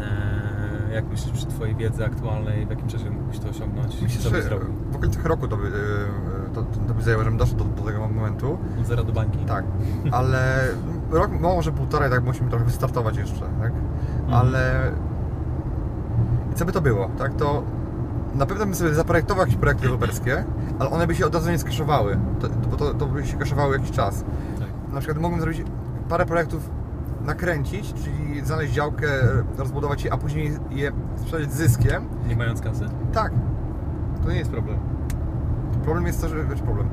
e, 0.00 0.94
jak 0.94 1.04
myślisz 1.08 1.32
przy 1.32 1.46
Twojej 1.46 1.74
wiedzy 1.76 2.04
aktualnej, 2.04 2.66
w 2.66 2.70
jakim 2.70 2.88
czasie 2.88 3.10
mógłbyś 3.10 3.38
to 3.38 3.48
osiągnąć? 3.48 4.00
Myślę, 4.02 4.42
że 4.42 4.58
w 4.90 4.96
okolicach 4.96 5.24
roku 5.24 5.48
to 5.48 5.56
by, 5.56 5.66
y, 5.66 5.70
to, 6.54 6.62
to, 6.62 6.94
by 6.94 7.02
zajęło, 7.02 7.24
żebym 7.24 7.38
doszedł 7.38 7.64
do, 7.64 7.64
do 7.64 7.82
tego 7.82 8.08
momentu. 8.08 8.58
Od 8.80 8.86
zera 8.86 9.04
do 9.04 9.12
bańki? 9.12 9.38
Tak, 9.38 9.64
ale 10.10 10.64
rok, 11.10 11.30
no 11.40 11.54
może 11.54 11.72
półtorej, 11.72 12.10
tak 12.10 12.24
musimy 12.24 12.50
trochę 12.50 12.64
wystartować 12.64 13.16
jeszcze, 13.16 13.40
tak? 13.40 13.72
Mhm. 13.72 14.34
Ale 14.34 14.92
i 16.52 16.54
co 16.54 16.64
by 16.64 16.72
to 16.72 16.80
było, 16.80 17.10
tak? 17.18 17.34
To 17.34 17.62
na 18.34 18.46
pewno 18.46 18.66
bym 18.66 18.74
sobie 18.74 18.94
zaprojektował 18.94 19.46
jakieś 19.46 19.56
projekty 19.56 19.82
deweloperskie, 19.82 20.44
ale 20.78 20.90
one 20.90 21.06
by 21.06 21.14
się 21.14 21.26
od 21.26 21.34
razu 21.34 21.50
nie 21.50 21.58
skaszowały, 21.58 22.18
to, 22.40 22.48
bo 22.70 22.76
to, 22.76 22.94
to 22.94 23.06
by 23.06 23.26
się 23.26 23.36
kaszowało 23.36 23.72
jakiś 23.72 23.90
czas. 23.90 24.24
Tak. 24.58 24.92
Na 24.92 25.00
przykład 25.00 25.18
mógłbym 25.18 25.40
zrobić 25.40 25.64
parę 26.08 26.26
projektów 26.26 26.70
nakręcić, 27.24 27.94
czyli 27.94 28.44
znaleźć 28.44 28.72
działkę, 28.72 29.06
rozbudować 29.58 30.04
je, 30.04 30.12
a 30.12 30.16
później 30.16 30.52
je 30.70 30.92
sprzedać 31.16 31.52
z 31.52 31.56
zyskiem. 31.56 32.04
Nie 32.28 32.36
mając 32.36 32.60
kasy? 32.60 32.84
Tak, 33.12 33.32
to 34.22 34.30
nie 34.30 34.38
jest 34.38 34.50
problem. 34.50 34.78
Problem 35.84 36.06
jest 36.06 36.20
to, 36.20 36.28
że. 36.28 36.44
Znaczy 36.44 36.62
problem. 36.62 36.88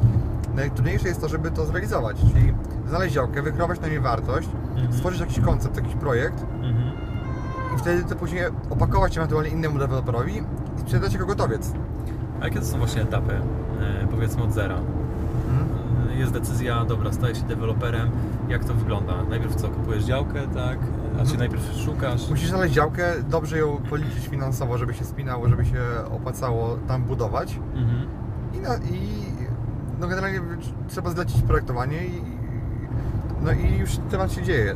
Najtrudniejsze 0.56 1.08
jest 1.08 1.22
to, 1.22 1.28
żeby 1.30 1.52
to 1.52 1.66
zrealizować, 1.66 2.18
czyli 2.34 2.54
znaleźć 2.90 3.14
działkę, 3.16 3.42
wykreować 3.42 3.80
na 3.80 3.88
niej 3.88 4.00
wartość, 4.00 4.50
Mhm. 4.76 4.94
stworzyć 4.94 5.20
jakiś 5.20 5.40
koncept, 5.40 5.76
jakiś 5.76 5.94
projekt 5.96 6.44
Mhm. 6.44 6.92
i 7.76 7.78
wtedy 7.80 8.04
to 8.04 8.16
później 8.16 8.42
opakować 8.70 9.18
ewentualnie 9.18 9.50
innemu 9.50 9.80
deweloperowi 9.80 10.38
i 10.78 10.82
sprzedać 10.82 11.14
jako 11.14 11.26
gotowiec. 11.26 11.72
A 12.42 12.46
jakie 12.46 12.60
to 12.60 12.66
są 12.66 12.78
właśnie 12.78 13.02
etapy, 13.02 13.34
e, 13.34 14.08
powiedzmy 14.12 14.44
od 14.44 14.54
zera? 14.54 14.76
Mhm. 14.76 15.68
E, 16.14 16.20
Jest 16.20 16.32
decyzja, 16.32 16.86
dobra, 16.86 17.14
staję 17.14 17.36
się 17.36 17.44
deweloperem, 17.44 18.10
jak 18.50 18.66
to 18.66 18.74
wygląda? 18.74 19.14
Najpierw 19.30 19.56
co, 19.56 19.68
kupujesz 19.70 20.04
działkę, 20.04 20.40
tak? 20.54 20.78
A 21.14 21.16
czy 21.16 21.22
Mhm. 21.22 21.40
najpierw 21.40 21.64
szukasz? 21.86 22.30
Musisz 22.30 22.50
znaleźć 22.50 22.74
działkę, 22.74 23.14
dobrze 23.30 23.58
ją 23.58 23.78
policzyć 23.90 24.28
finansowo, 24.28 24.78
żeby 24.78 24.94
się 24.94 25.06
spinało, 25.06 25.50
żeby 25.50 25.66
się 25.66 25.80
opłacało 26.12 26.78
tam 26.88 27.04
budować. 27.04 27.60
Mhm. 27.76 28.08
I, 28.92 29.26
no 30.00 30.08
generalnie 30.08 30.40
trzeba 30.88 31.10
zlecić 31.10 31.42
projektowanie 31.42 32.06
i, 32.06 32.22
no 33.42 33.52
i 33.52 33.78
już 33.78 33.98
temat 34.12 34.32
się 34.32 34.44
dzieje. 34.44 34.76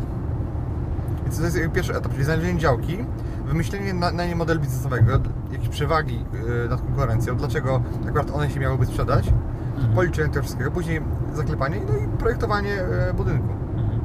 Więc 1.23 1.37
to 1.37 1.43
jest 1.43 1.57
pierwszy 1.73 1.95
etap, 1.95 2.11
czyli 2.11 2.23
znalezienie 2.23 2.59
działki, 2.59 2.97
wymyślenie 3.45 3.93
na, 3.93 4.11
na 4.11 4.25
niej 4.25 4.35
modelu 4.35 4.59
biznesowego. 4.59 5.19
jakieś 5.51 5.69
przewagi 5.69 6.25
y, 6.65 6.69
nad 6.69 6.81
konkurencją, 6.81 7.35
dlaczego 7.35 7.81
akurat 8.07 8.31
one 8.31 8.49
się 8.49 8.59
miałyby 8.59 8.85
sprzedać, 8.85 9.33
Mhm. 9.75 9.95
policzenie 9.95 10.29
tego 10.29 10.43
wszystkiego, 10.43 10.71
później 10.71 11.01
zaklepanie 11.33 11.81
no 11.89 11.97
i 11.97 12.17
projektowanie 12.17 12.83
y, 13.09 13.13
budynku. 13.13 13.49
Mhm. 13.75 14.01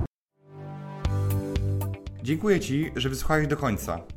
Dziękuję 2.23 2.61
Ci, 2.61 2.93
że 2.97 3.09
wysłuchałeś 3.09 3.47
do 3.47 3.57
końca. 3.57 3.99